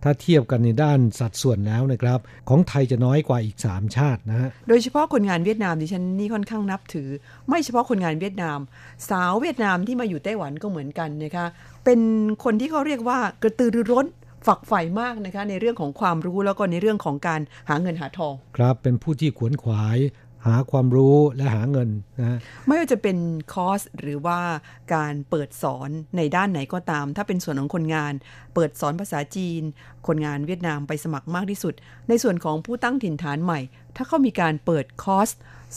[0.04, 7.10] ถ้าเทียบกันในด้านสัดส่วนแล้วนะครับ ของไทยจะน้อยกว่าอีก 3 ชาตินะฮะโดยเฉพาะคนงานเวียดนามดิฉันนี่ค่อนข้างนับถือ
[7.48, 8.60] ไม่เฉพาะคนงานเวียดนาม
[9.10, 11.46] สาวเวียดนามที่มาอยู่ไต้หวันก็เหมือนกันนะคะ
[11.86, 12.00] เป็น
[12.44, 14.08] คนที่เขาเรียกว่ากระตือรือร้น
[14.48, 19.98] ฝักใฝ่มากนะคะในเรื่องของความรู้แล้วก็ในเรื่องของการหาเงินหาทอง ครับเป็นผู้ที่ขวนขวาย
[20.48, 21.90] หาความรู้และหาเงิน
[22.20, 22.38] นะ
[22.68, 23.18] ไม่ว่าจะเป็น
[23.54, 24.40] คอร์สหรือว่า
[24.94, 28.14] การเปิดสอนในด้านไหนก็ตาม ถ้าเป็นส่วนของคนงาน
[28.56, 29.62] เปิดสอนภาษาจีน
[30.08, 31.74] คนงานเวียดนามไปสมัครมากที่สุด
[32.10, 33.60] ในส่วนของผู้ตั้งถิ่นฐานใหม่
[33.96, 35.30] ถ้าเขามีการเปิดคอร์ส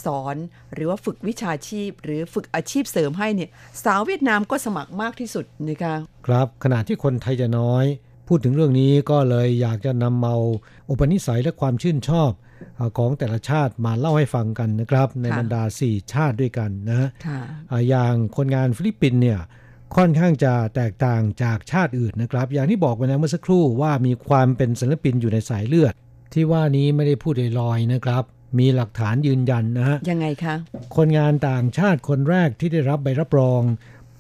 [0.04, 0.36] สอน
[0.74, 3.50] หรือว่าฝึกวิชาชีพ หรือฝึกอาชีพเสริมให้เนี่ย
[3.84, 5.94] สาวเวียดนามก็สมัครมากที่สุดนะคะ
[6.26, 7.84] ครับขณะที่คนไทยจะน้อย
[8.28, 10.38] พูดถึงเรื่องนี้ก็เลยอยากจะนำเอา
[10.90, 12.30] อุปนิสัยและความชื่นชอบ
[12.98, 17.09] ของแต่ละชาติมาเล่าให้ฟังกันนะครับ ในบรรดา 4 ชาติด้วยกันนะ
[17.88, 19.40] อย่างคนงานฟิลิปปินส์เนี่ย
[19.96, 25.92] ค่อนข้างจะแตกต่างจากชาติอื่นนะครับ อย่างที่บอกไปนะเมื่อสักครู่ว่ามีความเป็นศิลปินอยู่ในสายเลือด
[26.32, 28.24] ที่ว่านี้ไม่ได้พูดลอยๆนะครับ
[28.59, 30.54] มีหลักฐานยืนยันนะฮะยังไงคะ
[30.96, 33.62] คนงานต่างชาติคนแรกที่ได้รับใบรับรอง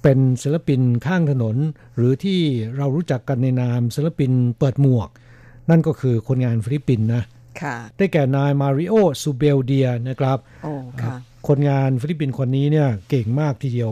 [0.02, 1.56] เป็นศิลปินข้างถนน
[1.96, 2.40] หรือที่
[2.76, 5.08] เรารู้จักกันในนามศิลปินเปิดหมวก
[5.70, 7.22] นั่นก็คือคนงานฟิลิปปินส์นะ
[7.96, 10.38] ได้แก่นายมาริโอซูเบลเดียนะครับ
[11.48, 13.90] คนงานฟิลิปปินส์คนนี้เนี่ยเก่งมากทีเดียว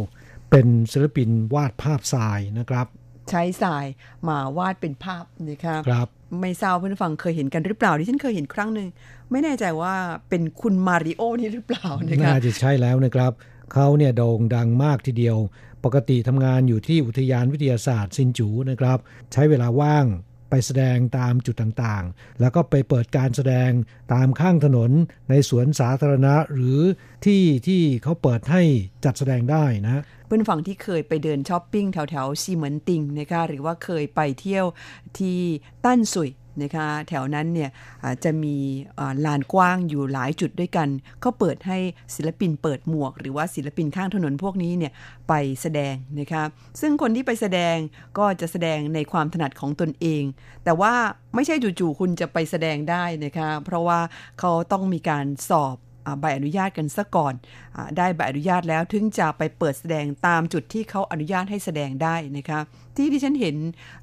[0.50, 2.86] เป็นศิลปินวาดภาพทรายนะครับ
[3.30, 3.84] ใช้ทราย
[4.28, 6.08] มาวาดเป็นภาพนะครับครับ
[6.40, 8.88] ไม่ทราบเพื่อนฟังเคยเห็นกันหรือเปล่าดิฉันเคยเห็นครั้งหนึ่ง
[9.30, 9.94] ไม่แน่ใจว่า
[10.28, 13.32] เป็นคุณมาริโอนี่หรือเปล่านะครับน่าจะใช่แล้วนะครับ
[13.72, 15.36] เขาเนี่ยโด่งดังมากทีเดียว
[15.84, 18.98] ปกติทำงานอยู่ที่อุทยานวิทยาศาสตร์ซินจูนะครับ
[19.32, 20.04] ใช้เวลาว่าง
[20.55, 23.70] ไปแสดงตามจุดต่างๆ แล้วก็ไปเปิดการแสดง
[24.12, 24.90] ตามข้างถนน
[25.30, 26.80] ในสวนสาธารณะหรือ
[27.24, 28.62] ที่ที่เขาเปิดให้
[29.05, 34.66] จัดแสดงได้นะเพื่อนฝั่งที่เคยไปเดินช้อปปิ้งแถวแถวซีเหมือนติงนะคะหรือว่าเคยไปเที่ยว
[35.18, 35.40] ที่
[35.84, 36.30] ตั้นสุย
[36.62, 37.70] นะคะแถวนั้นเนี่ย
[38.24, 38.57] จะมี
[39.26, 40.88] ลานกว้างอยู่หลายจุดด้วยกัน
[41.20, 41.78] เขาเปิดให้
[42.14, 44.92] ศิลปินเปิดหมวก หรือว่าศิลปินข้างถนนพวกนี้เนี่ย
[45.28, 45.32] ไป
[45.62, 46.44] แสดงนะคะ
[46.80, 47.76] ซึ่งคนที่ไปแสดง
[48.18, 50.22] ก็จะแสดงในความถนัดของตนเอง
[50.64, 50.92] แต่ว่า
[51.34, 54.00] ไม่ใช่จู่ๆคุณจะไปแสดงได้นะคะเพราะว่า
[54.40, 55.76] เขาต้องมีการสอบ
[56.20, 57.34] ใบอนุญาตกันซะก่อน
[57.76, 62.61] อได้ใบอนุญาตแล้วถึงจะไปเปิดแสดงตามจุดที่เขาอนุญาตให้แสดงได้นะคะ
[62.96, 63.57] ที่ที่ฉันเห็น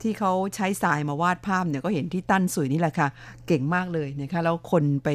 [0.03, 3.07] ที่เขาใช้ทรายมาวาดภาพเนี่ยก็เห็นที่ตั้นสุยนี่แหละค่ะ
[3.47, 5.09] เก่งมากเลยนะคะแล้วคนไป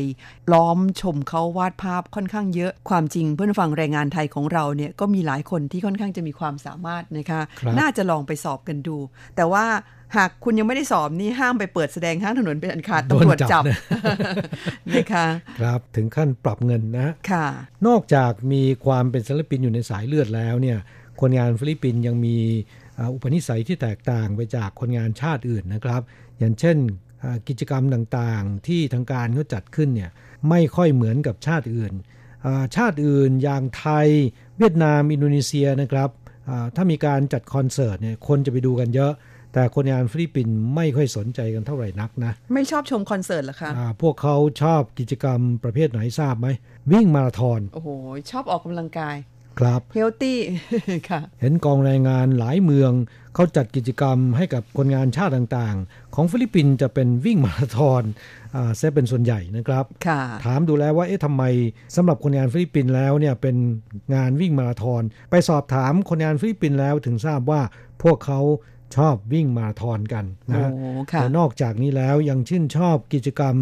[0.52, 8.96] ล้อมชมเขาวาดภาพค่อนข้างเยอะ ความจริงเพื่อนฟังแรงงานไทยของเราเนี่ยก็มีหลายคนที่ค่อนข้างจะมีความสามารถนะคะครับน่าจะลองไปสอบกันดู
[9.36, 9.64] แต่ว่า
[10.16, 13.78] หากคุณยังไม่ได้สอบนี่ห้ามไปเปิดแสดงข้างถนนเป็นอันขาดตำรวจจับโดนจับนะ
[14.92, 15.26] นะคะ
[15.60, 17.46] ครับถึงขั้นปรับเงินนะค่ะ
[17.86, 20.78] นอกจากมีความเป็นศิลปินอยู่ในสายเลือดแล้วเนี่ย
[21.20, 22.36] คนงานฟิลิปปินส์ยังมี
[22.98, 26.02] อ่าอุปนิสัยที่แตกต่างไปจากคนงานชาติอื่นนะครับ
[26.38, 26.76] อย่างเช่น
[27.22, 30.10] อ่ากิจกรรมต่างๆ ที่ทางการเขาจัดขึ้นเนี่ย
[30.48, 31.92] ไม่ค่อยเหมือนกับชาติอื่น
[32.44, 34.08] อ่าชาติอื่นอย่างไทย
[34.58, 36.10] เวียดนาม อินโดนีเซียนะครับ
[36.48, 39.12] อ่าถ้ามีการจัดคอนเสิร์ตเนี่ยคนจะไปดูกันเยอะ
[39.52, 46.48] แต่คนงานฟิลิปปินส์ไม่ค่อยสนใจกันเท่าไหร่นักนะ ไม่ชอบชมคอนเสิร์ตเหรอคะอ่าพวกเขาชอบกิจกรรมประเภทไหนทราบไหม
[46.92, 47.88] วิ่งมาราธอน โอ้โห
[48.30, 49.16] ชอบออกกำลังกาย
[49.60, 50.38] ครับ healthy
[51.10, 52.92] ค่ะ เห็นกองแรงงานหลายเมือง
[53.34, 58.02] เขาจัดกิจกรรมให้กับคนงานชาติต่างๆ ของฟิลิปปินส์จะเป็นวิ่งมาราธอน
[58.54, 61.42] อ่าซะเป็นส่วนใหญ่นะครับค่ะถามดูแล้วว่าเอ๊ะทำไม
[61.96, 63.56] สำหรับคนงานฟิลิปปินส์แล้วเนี่ยเป็น
[64.14, 67.60] งานวิ่งมาราธอนไปสอบถามคนงานฟิลิปปินส์แล้วถึงทราบว่า
[68.02, 68.40] พวกเขา
[68.96, 73.54] ชอบวิ่งมาราธอนกันนะโอ้ค่ะแต่นอกจากนี้แล้วยังชื่นชอบกิจกรรม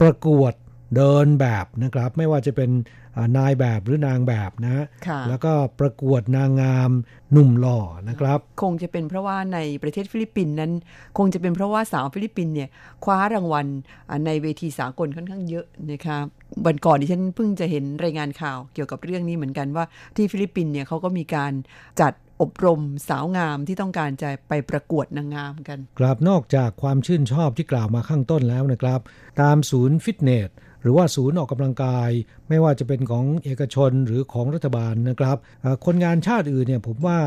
[0.00, 0.52] ประกวด
[0.96, 2.70] เดินแบบนะครับ ไม่ว่าจะเป็น
[3.16, 6.90] อ่านายแบบหรือนางแบบนะค่ะแล้วก็ประกวดนางงาม
[7.32, 10.72] หนุ่มหล่อนะครับ คงจะเป็นเพราะว่าในประเทศฟิลิปปินส์นั้น
[11.18, 12.68] คงจะเป็นเพราะว่าสาวฟิลิปปินส์เนี่ย
[13.04, 13.66] คว้ารางวัล
[14.08, 16.18] อ่าในเวทีสากลค่อนข้างเยอะนะคะ
[16.66, 19.84] วันก่อนดิฉันเพิ่งจะเห็นรายงานข่าวเกี่ยวกับเรื่องนี้เหมือนกันว่า
[20.16, 21.52] ที่ฟิลิปปินส์เนี่ยเขาก็มีการ
[22.00, 22.12] จัด
[22.42, 29.00] อบรมสาวงามที่ต้องการจะไปประกวดนางงามกัน ครับนอกจากความชื่นชอบที่กล่าวมาข้างต้นแล้วนะครับ
[29.40, 30.50] ตามศูนย์ฟิตเนส
[30.82, 32.10] หรือว่าศูนย์ออกกำลังกาย
[32.48, 35.36] ไม่ว่าจะเป็นของเอกชนหรือของรัฐบาลนะครับ
[35.84, 37.18] คนงานชาติอื่นเนี่ยผมว่า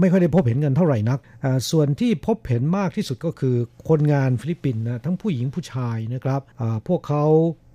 [0.00, 3.56] ไม่ค่อยได้พบเห็นกันเท่าไหร่นักอ่าส่วนที่พบเห็นมากที่สุดก็คือ
[3.88, 7.24] คนงานฟิลิปปินส์นะทั้งผู้หญิงผู้ชายนะครับอ่าพวกเขา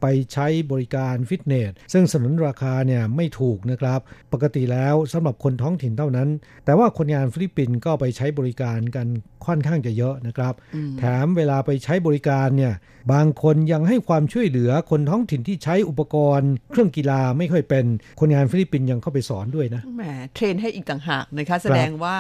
[0.01, 3.99] ไปใช้บริการฟิตเนส ซึ่งสนนราคาเนี่ยไม่ถูกนะครับ
[4.34, 6.30] ปกติแล้วสำหรับคนท้องถิ่นเท่านั้น
[6.65, 9.07] แต่ว่าคนงานฟิลิปปินส์ก็ไปใช้บริการกัน
[9.45, 10.53] ค่อนข้างจะเยอะนะครับ
[10.99, 12.74] แถมเวลาไปใช้บริการเนี่ย
[13.13, 17.86] บางคนยังให้ความช่วยเหลือคนท้องถิ่นที่ใช้อุปกรณ์ เครื่องกีฬาไม่ค่อยเป็น
[18.20, 20.03] คนงานฟิลิปปินส์ยังเข้าไปสอนด้วยนะแหม
[20.36, 22.18] train ให้อีกต่างหากนะคะแสดงว่าว่า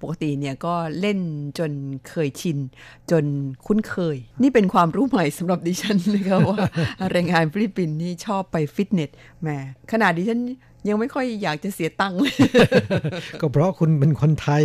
[0.00, 1.18] ปกติเนี่ยก็เล่น
[1.58, 1.72] จน
[2.08, 2.58] เคยชิน
[3.10, 3.24] จน
[3.66, 6.58] คุ้นเคย นี่เป็นความรู้ใหม่สำหรับดิฉันนะคะว่า
[7.10, 9.10] แรงงานฟิลิปปินส์นี่ชอบไปฟิตเนส
[9.42, 9.48] แหม
[9.92, 10.40] ขนาดดิฉัน
[10.88, 12.34] ยังไม่ค่อยอยากจะเสียตังค์เลย
[13.40, 14.62] ก็เพราะคุณเป็นคนไทย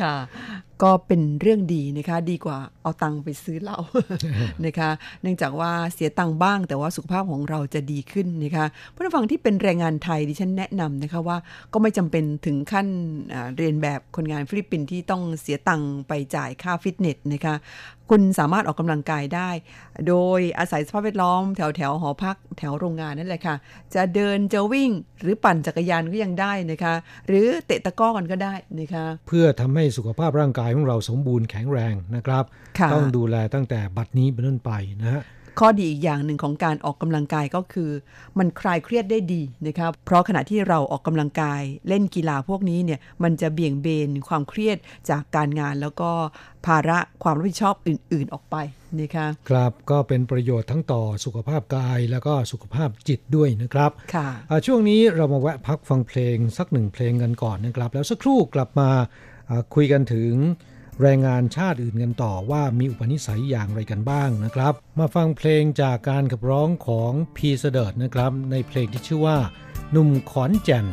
[0.00, 0.14] ค่ะ
[0.82, 3.78] ก็เป็นเรื่องดีนะคะ ดีกว่าเอาตังค์ไปซื้อเหล้า
[4.66, 4.90] นะคะ
[5.22, 11.36] เนื่องจากว่าเสียตังค์บ้าง แต่ว่าสุขภาพของเราจะดีขึ้นนะคะผู้ฟังที่เป็นแรงงานไทยดิฉันแนะนำนะคะว่า
[11.72, 12.86] ก็ไม่จำเป็นถึงขั้น
[13.34, 17.54] อ่าเลียนแบบคนงานฟิลิปปินส์ที่ต้องเสียตังค์ไปจ่ายค่าฟิตเนสนะคะ
[18.14, 19.50] คุณสามารถออกกำลังกายได้
[20.08, 23.56] โดยอาศัยสภาพแวดล้อมแถวแถวๆหอพักแถวโรงงานนั่นแหละค่ะ
[23.94, 24.90] จะเดินจะวิ่ง
[25.22, 26.94] หรือปั่นจักรยานก็ยังได้นะคะ
[27.28, 32.44] หรือเตะตะกร้อกันก็ได้นะคะ เพื่อทำให้สุขภาพร่างกายของเราสมบูรณ์แข็งแรงนะครับ
[32.78, 35.22] ค่ะต้องดูแลตั้งแต่บัดนี้เป็นต้นไปนะฮะ
[35.60, 37.90] ข้อดีอีกอย่างหนึ่งของการออกกำลังกายก็คือ
[38.38, 44.76] มันคลายเครียดได้ดีนะครับ เพราะขณะที่เราออกกำลังกายเล่นกีฬาพวกนี้เนี่ยมันจะเบี่ยงเบนความเครียด
[45.10, 46.10] จากการงานแล้วก็
[46.66, 48.56] ภาระความรับผิดชอบอื่น ๆออกไป
[49.00, 58.90] นะคะครับก็เป็นประโยชน์ทั้งต่อสุขภาพกายแล้วก็สุขภาพจิตด้วยนะครับค่ะอ่าช่วงนี้เรามาแวะพักฟังเพลงสักหนึ่งเพลงกันก่อนนะครับ แล้วสักครู่กลับมา
[59.50, 60.32] อ่าคุยกันถึง
[61.00, 69.38] แรงงานชาติอื่นกันต่อว่ามีอุปนิสัยอย่างไรกันบ้างนะครับ มาฟังเพลงจากการขับร้องของพีเสเดิร์ดนะครับ ในเพลงที่ชื่อว่า
[69.90, 70.86] หนุ่มขอนแก่น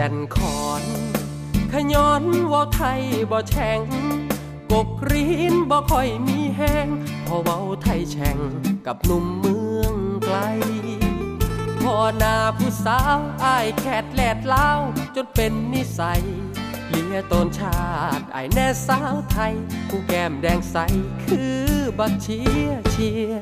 [0.00, 0.82] จ่นขอน
[1.72, 3.80] ขย้อนว่าไทยบ่แช่ง
[4.72, 6.86] กกรีนบ่ค่อยมีแห้ง
[7.26, 8.38] พอเว้าไทยแช่ง
[8.86, 9.94] กับหนุ่มเมือง
[10.24, 10.36] ไกล
[11.80, 14.70] พอหน้าผู้สาวอายแคดแลดลา
[15.14, 16.22] จนเป็นนิสัย
[16.88, 17.80] เลียตนชา
[18.18, 19.54] ติอายแน่สาวไทย
[19.88, 20.76] ผู้แก้มแดงใส
[21.24, 21.64] คือ
[21.98, 23.32] บักเชียเชีย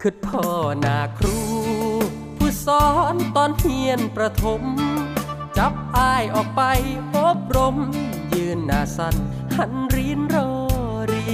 [0.00, 0.44] คือพ่อ
[0.84, 1.38] นาครู
[2.36, 4.62] ผู้สอนตอนเฮียนประถม
[5.62, 6.62] จับอายออกไป
[7.16, 7.76] อบรม
[8.34, 9.16] ยืนหน้าสัน
[9.56, 10.50] หันรีนรอ
[11.12, 11.24] รี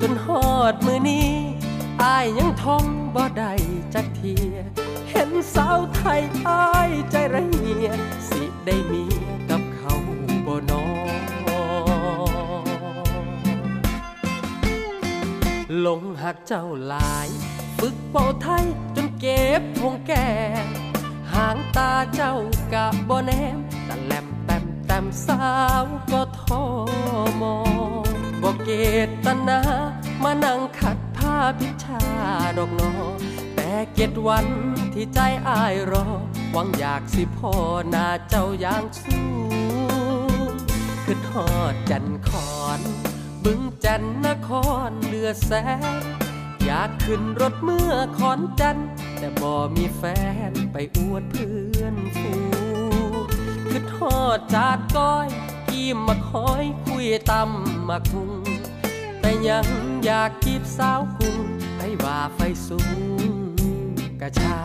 [0.00, 1.30] จนฮอดมือนี้
[2.02, 2.84] อายยังท่อง
[3.14, 3.52] บ่ได้
[3.94, 4.54] จักเทีย
[5.10, 7.88] เห็นสาวไทยอายใจระเหีย
[8.28, 9.04] สิได้มี
[9.50, 9.94] กับเขา
[10.46, 10.84] บ่นอ
[15.86, 17.28] ลงหักเจ้าหลาย
[17.78, 18.64] ฝึกเป่าไทย
[18.96, 20.28] จนเก็บพงแก่
[21.36, 22.34] หางตาเจ้า
[22.72, 23.58] กะบ่แนม
[23.88, 25.42] ตะแลมแต้มแต้มสา
[25.82, 26.62] วก็ทอ
[27.42, 27.56] มอ
[28.04, 28.06] ง
[28.42, 28.70] บ่เก
[29.24, 29.60] ตนา
[30.22, 32.02] มานั่งขัดผ้าพิชา
[32.56, 32.92] ดอกนอ
[33.54, 34.46] แต่เก็ดวัน
[34.94, 35.18] ที่ใจ
[35.48, 36.06] อายรอ
[36.52, 37.52] หวังอยากสิพ่อ
[37.90, 39.28] หน้าเจ้าอย่างสู้
[41.04, 42.80] คือทอดจันคอน
[43.44, 44.50] บึงจันนค
[44.88, 45.50] รเลือแส
[46.22, 46.25] น
[46.66, 48.76] อยากขึ้นรถเมื่อขอนจัน
[49.18, 50.02] แต่บ่มีแฟ
[50.50, 52.32] นไปอวดเพื่อนฟู
[53.68, 55.28] คือทอดจาดก้อย
[55.68, 58.32] กี้มาคอยคุยตำมาคุง
[59.20, 59.66] แต่ยัง
[60.04, 61.38] อยากกีบสาวกุง
[61.78, 62.80] ให้ว่าไฟสู
[63.28, 63.30] ง
[64.20, 64.56] กระชา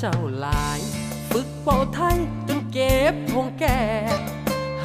[0.00, 0.80] เจ้าหลาย
[1.30, 2.18] ฝึกเป่าไทย
[2.48, 3.80] จนเก็บพงแก่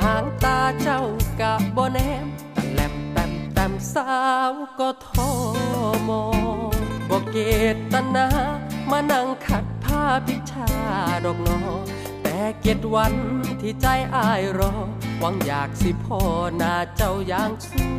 [0.01, 1.01] หางตาเจ้า
[1.39, 4.11] กะบ่แนมตะแลมแต้มแต้มสา
[4.49, 5.29] วก็ทอ
[6.09, 6.25] มอ
[6.71, 6.75] ง
[7.09, 7.37] บ่เก
[7.91, 8.27] ตนา
[8.89, 10.69] มานั่งขัดผ้าพิชา
[11.25, 11.59] ดอกนอ
[12.21, 13.13] แต่เก็ดวัน
[13.61, 14.73] ที่ใจอายรอ
[15.19, 16.19] หวังอยากสิพ่อ
[16.57, 17.95] หน้าเจ้าอย่างสู้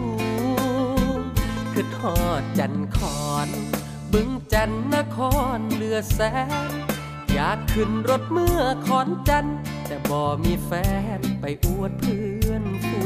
[1.72, 3.48] คือทอดจันคอน
[4.12, 5.18] บึงจันนค
[5.56, 6.20] รเลือแส
[6.90, 6.93] น
[7.35, 9.47] อยากขึ้นรถเมื่อขอนจัน
[9.87, 10.70] แต่บ่มีแฟ
[11.18, 13.03] นไปอวดเพื่อนฟู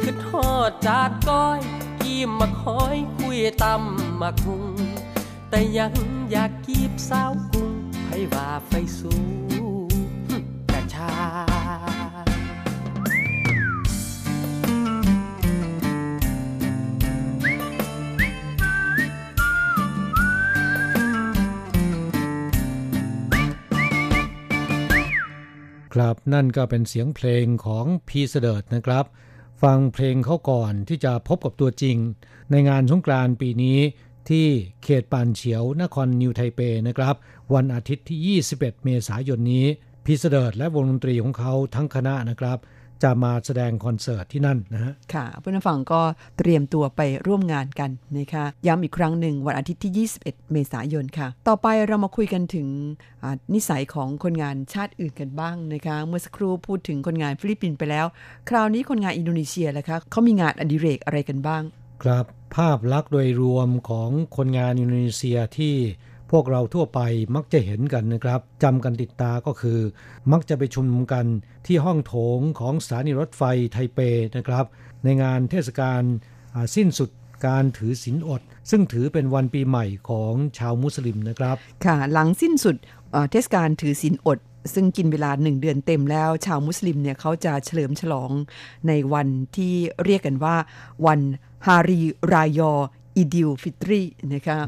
[0.00, 1.60] คือทอดจาดก้อย
[2.02, 4.64] กีมมาคอยคุยตำมาคุง
[5.50, 5.92] แต่ยัง
[6.30, 7.72] อยากกีบสาวกุง
[8.08, 9.14] ให้ว่าไฟสู
[9.60, 9.62] ง
[10.70, 11.47] กระชา
[25.98, 29.04] ครับ นั่นก็เป็นเสียงเพลงของพี สะเดิดนะครับ
[29.62, 31.96] ฟังเพลงเขาก่อนที่จะพบกับตัวจริง
[32.50, 33.78] ในงานสงกรานต์ปีนี้
[34.28, 34.46] ที่
[34.82, 37.14] เขตปานเฉียวนครนิวไทเปนะครับ
[37.54, 39.66] วันอาทิตย์ที่ 21 เมษายนนี้
[40.04, 42.58] พี สะเดิดและวงดนตรีของเขาทั้งคณะนะครับ
[43.02, 46.00] จะมาแสดงคอนเสิร์ตที่นั่นนะฮะค่ะเพื่อนฟังก็
[46.38, 52.68] เตรียมตัวไปร่วมงานกันนะคะย้ำอีกครั้งหนึ่งวันอาทิตย์ที่ 21 เมษายนค่ะ ต่อไปเรามาคุยกันถึง
[53.22, 58.06] อ่านิสัยของคนงานชาติอื่นกันบ้างนะคะ เมื่อสักครู่พูดถึงคนงานฟิลิปปินส์ไปแล้ว
[58.48, 61.62] คราวนี้คนงานอินโดนีเซียล่ะคะเขามีงานอดิเรกอะไรกันบ้าง
[62.02, 62.24] ครับ
[62.56, 65.74] ภาพลักษณ์โดยรวมของคนงานอินโดนีเซียที่
[66.32, 67.00] พวกเราทั่วไป
[67.36, 69.78] มักจะเห็นกันนะครับจำกันติดตาก็คือ
[70.32, 71.26] มักจะไปชุมนุมกัน
[71.66, 73.98] ที่ห้องโถงของสถานีรถไฟไทเป
[74.36, 74.64] นะครับ
[75.04, 76.02] ในงานเทศกาล
[76.76, 77.10] สิ้นสุด
[77.46, 82.76] การถือศีลอด ซึ่งถือเป็นวันปีใหม่ของชาวมุสลิมนะครับ ค่ะ หลังสิ้นสุด
[83.12, 84.38] เอ่อเทศกาลถือศีลอด
[84.74, 88.30] ซึ่งกินเวลาหนึ่งเดือนเต็มแล้ว ชาวมุสลิมเนี่ยเขาจะเฉลิมฉลอง
[88.88, 89.74] ในวันที่
[90.04, 90.56] เรียกกันว่า
[91.06, 91.20] วัน
[91.66, 92.00] ฮารี
[92.32, 92.72] รายอ
[93.18, 94.00] อิดิลฟิตรี
[94.34, 94.58] นะคะ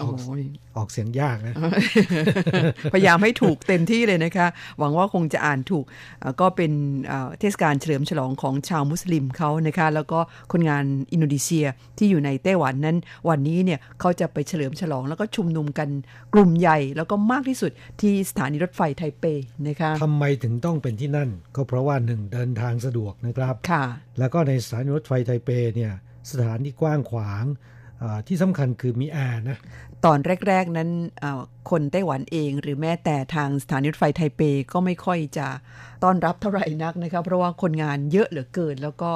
[0.00, 0.42] ออกโอ้ย
[0.76, 1.54] ออกเสียงยากนะ
[2.92, 4.46] พยายามให้ถูกเต็มที่เลยนะคะ
[4.78, 5.84] หวังว่าคงจะอ่านถูก
[6.20, 6.72] เอ่อก็เป็น
[7.06, 10.18] เอ่อเทศกาลเฉลิมฉลองของชาวมุสลิมเขานะคะ แล้วก็
[10.52, 11.66] คนงานอินโดนีเซีย
[11.98, 12.96] ที่อยู่ในไต้หวันนั้น
[13.28, 15.88] วันนี้เนี่ยเขาจะไปเฉลิมฉลองแล้วก็ชุมนุมกัน
[16.34, 19.24] กลุ่มใหญ่ แล้วก็มากที่สุดที่สถานีรถไฟไทเป
[19.68, 23.84] นะคะทำไมถึงต้องเป็นที่นั่น ก็เพราะว่าหนึ่งเดินทางสะดวกนะครับค่ะ
[24.18, 25.92] แล้วก็ในสถานีรถไฟไทเปเนี่ย
[26.30, 27.74] สถานที่กว้างขวางอ่า
[28.26, 29.58] ที่สำคัญคือมีแอร์นะ
[30.04, 30.18] ตอน
[30.48, 30.90] แรก ๆ นั้น
[31.70, 34.40] คนไต้หวันเองหรือแม้แต่ทางสถานีรถไฟไทเป
[34.72, 35.46] ก็ไม่ค่อยจะ
[36.04, 39.10] ต้อนรับเท่าไหร่นักนะคะเพราะว่าคนงานเยอะเหลือเกิน แล้วก็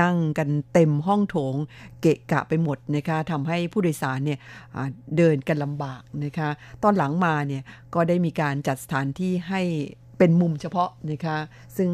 [0.00, 1.54] นั่งกันเต็มห้องโถง
[2.00, 4.38] เกะกะไปหมดนะคะทำให้ผู้โดยสารเนี่ย
[5.16, 6.48] เดินกันลำบากนะคะ
[6.82, 7.62] ตอนหลังมาเนี่ย
[7.94, 9.62] ก็ได้มีการจัดสถานที่ให้
[10.18, 11.38] เป็นมุมเฉพาะนะคะ
[11.76, 11.90] ซึ่ง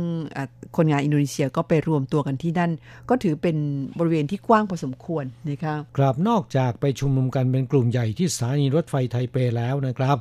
[0.76, 2.72] คนงานอินโดนีเซียก็ไปรวมตัวกันที่นั่น
[3.08, 3.56] ก็ถือเป็น
[3.98, 10.16] บริเวณที่กว้างพอสมควรนะคะกราบนอกจากไปชุมนุมกันเป็นกลุ่มใหญ่ที่สถานีรถไฟไทเปแล้วนะครับ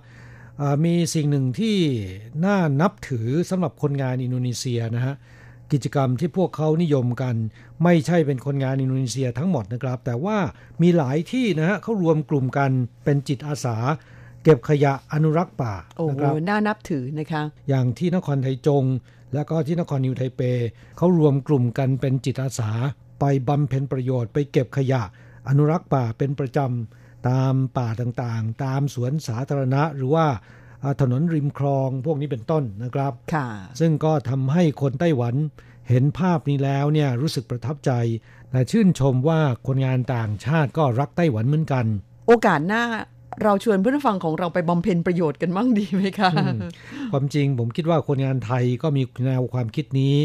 [0.85, 1.77] มีสิ่งหนึ่งที่
[2.45, 5.15] น่านับถือสำหรับคนงานอินโดนีเซียนะฮะ
[5.71, 7.35] กิจกรรมที่พวกเขานิยมกัน
[7.83, 10.37] ไม่ใช่เป็นคนงานอินโดนีเซียทั้งหมดนะครับ แต่ว่า
[10.81, 12.71] มีหลายที่นะฮะเขารวมกลุ่มกัน
[13.03, 13.77] เป็นจิตอาสา
[14.43, 18.83] เก็บขยะอนุรักษ์ป่าโอ้โหนะครับน่านับถือนะคะ อย่างที่นครไทจง
[19.33, 20.41] และก็ที่นครนิวไทเป
[20.97, 22.71] เขารวมกลุ่มกันเป็นจิตอาสา
[23.19, 25.01] ไปบำเพ็ญประโยชน์ไปเก็บขยะ
[25.47, 30.27] อนุรักษ์ป่าเป็นประจำตามป่าต่างๆ ตามสวนสาธารณะหรือว่า
[30.83, 33.47] อ่าถนนริมคลองพวกนี้เป็นต้นนะครับค่ะ
[33.79, 35.35] ซึ่งก็ทำให้คนไต้หวัน
[35.89, 37.91] เห็นภาพนี้แล้วเนี่ยรู้สึกประทับใจ
[38.51, 41.85] และชื่นชมว่าคนงานต่างชาติก็รักไต้หวันเหมือนกัน
[42.27, 42.83] โอกาสหน้า
[43.43, 46.59] เราชวนเพื่อนฟังของเราไปบำเพ็ญประโยชน์กันบ้างดีไหมคะอืม
[47.11, 50.15] ความจริงผมคิดว่าคนงานไทยก็มีแนวความคิดนี้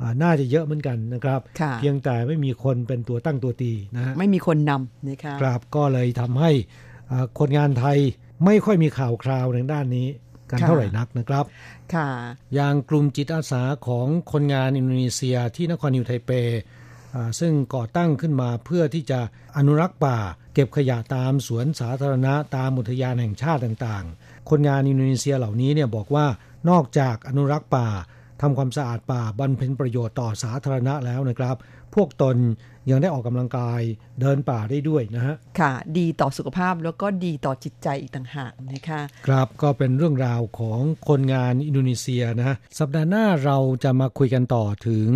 [0.00, 6.50] อ่าน่าจะเยอะเหมือนกันนะครับค่ะเพียงแต่ไม่มีคนเป็นตัวตั้งตัวตีนะฮะไม่มีคนนำนะคะครับก็เลยทำให้
[7.10, 7.98] อ่าคนงานไทย
[8.44, 10.08] ไม่ค่อยมีข่าวคราวในด้านนี้
[10.50, 11.44] กันค่ะเท่าไหร่นักนะครับ
[11.94, 12.08] ค่ะ
[12.54, 16.79] อย่างกลุ่มจิตอาสาของคนงานอินโดนีเซียที่นครนิวไทเปอ่า
[17.40, 19.20] ซึ่งก่อตั้งขึ้นมาเพื่อที่จะ
[19.56, 20.18] อนุรักษ์ป่า
[20.54, 26.26] เก็บขยะตามสวนสาธารณะตามอุทยานแห่งชาติต่างๆ คนงานอินโดนีเซียเหล่านี้เนี่ยบอกว่า
[26.70, 27.88] นอกจากอนุรักษ์ป่า
[28.40, 31.56] ทำความสะอาดป่าบรรเพ็ญประโยชน์ต่อสาธารณะแล้วนะครับ
[31.94, 32.36] พวกตน
[32.90, 33.80] ยังได้ออกกำลังกาย
[34.20, 45.08] เดินป่าได้ด้วยนะฮะ ค่ะ ดีต่อสุขภาพแล้วก็ดีต่อจิตใจอีกต่างหากนะคะครับก็เป็นเรื่องราวของคนงานอินโดนีเซียนะฮะสัปดาห์หน้าเราจะมาคุยกันต่อถึง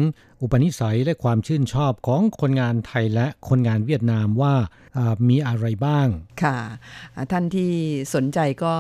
[0.47, 4.55] อุปนิสัยและความชื่นชอบของคนงานไทยและคนงานเวียดนามว่า
[4.97, 6.07] อ่ามีอะไรบ้าง
[6.43, 6.59] ค่ะ
[7.15, 7.71] อ่าท่านที่
[8.15, 8.73] สนใจก็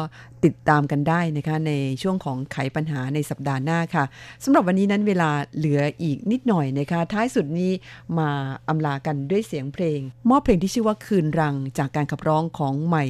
[0.44, 4.04] ติดตามกันได้นะคะในช่วงของไขปัญหาในสัปดาห์หน้าค่ะ
[4.44, 7.72] สำหรับวันนี้นั้นเวลาเหลืออีกนิดหน่อยนะคะ ท้ายสุดนี้
[8.18, 8.30] มา
[8.68, 10.00] อำลากันด้วยเสียงเพลง
[10.30, 13.04] มอบเพลงที่ชื่อว่าคืนรังจากการขับร้องของใหม่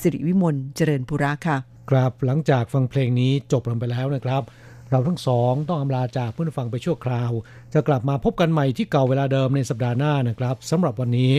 [0.00, 1.56] สิริวิมลเจริญปุระค่ะ
[1.90, 4.44] ครับหลังจากฟังเพลงนี้จบลงไปแล้วนะครับ
[4.90, 7.32] เราทั้งสองต้องอำลาจากเพื่อนฟังไปชั่วคราว
[7.74, 11.32] จะกลับมาพบกันใหม่ที่เก่าเวลาเดิมในสัปดาห์หน้านะครับสำหรับวันนี้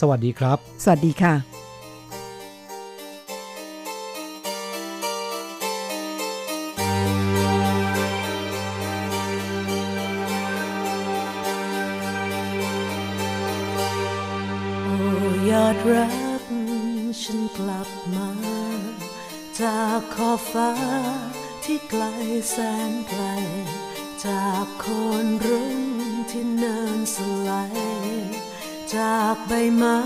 [0.00, 1.34] สวัสดีครับ สวัสดีค่ะ
[14.84, 14.96] โอ้
[15.50, 16.06] ยอดรั
[16.40, 16.42] ก
[17.22, 18.30] ฉันกลับมา
[19.60, 20.70] จากขอบฟ้า
[21.70, 22.04] ที่ไกล
[22.50, 22.56] แส
[22.90, 23.22] นไกล
[24.26, 24.84] จากโค
[25.24, 25.80] นรุ่ง
[26.30, 27.16] ที่เนินส
[27.48, 28.14] ลาย
[28.94, 30.00] จากใบไม้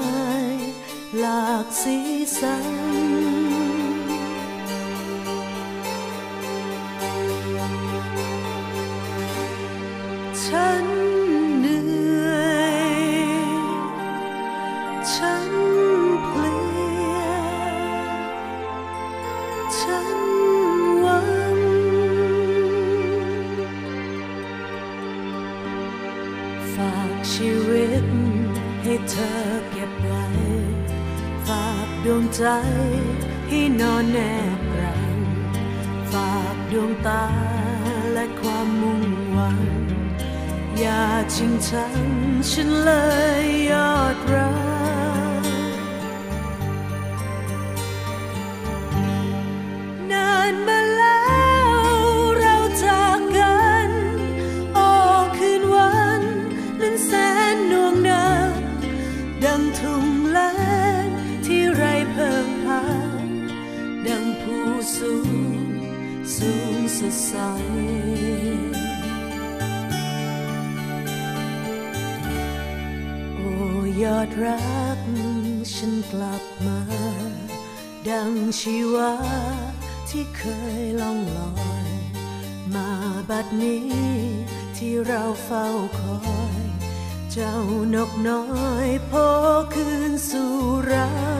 [1.18, 1.96] หลากสี
[2.38, 3.49] สัน
[41.40, 41.96] อย่างชัง
[42.50, 43.19] ฉันเลย
[74.02, 74.98] ยอดรัก
[75.74, 76.80] ฉันกลับมา
[78.08, 79.12] ดังชีวา
[80.08, 80.42] ที่เค
[80.80, 81.52] ยล่องลอ
[81.86, 81.88] ย
[82.74, 82.88] มา
[83.28, 83.86] บัดนี้
[84.76, 85.66] ที่เราเฝ้า
[86.00, 86.20] คอ
[86.60, 86.64] ย
[87.32, 87.56] เจ้า
[87.94, 88.44] นกน้อ
[88.86, 89.26] ยพอ
[89.74, 90.52] คืนสู่
[90.92, 91.39] รัง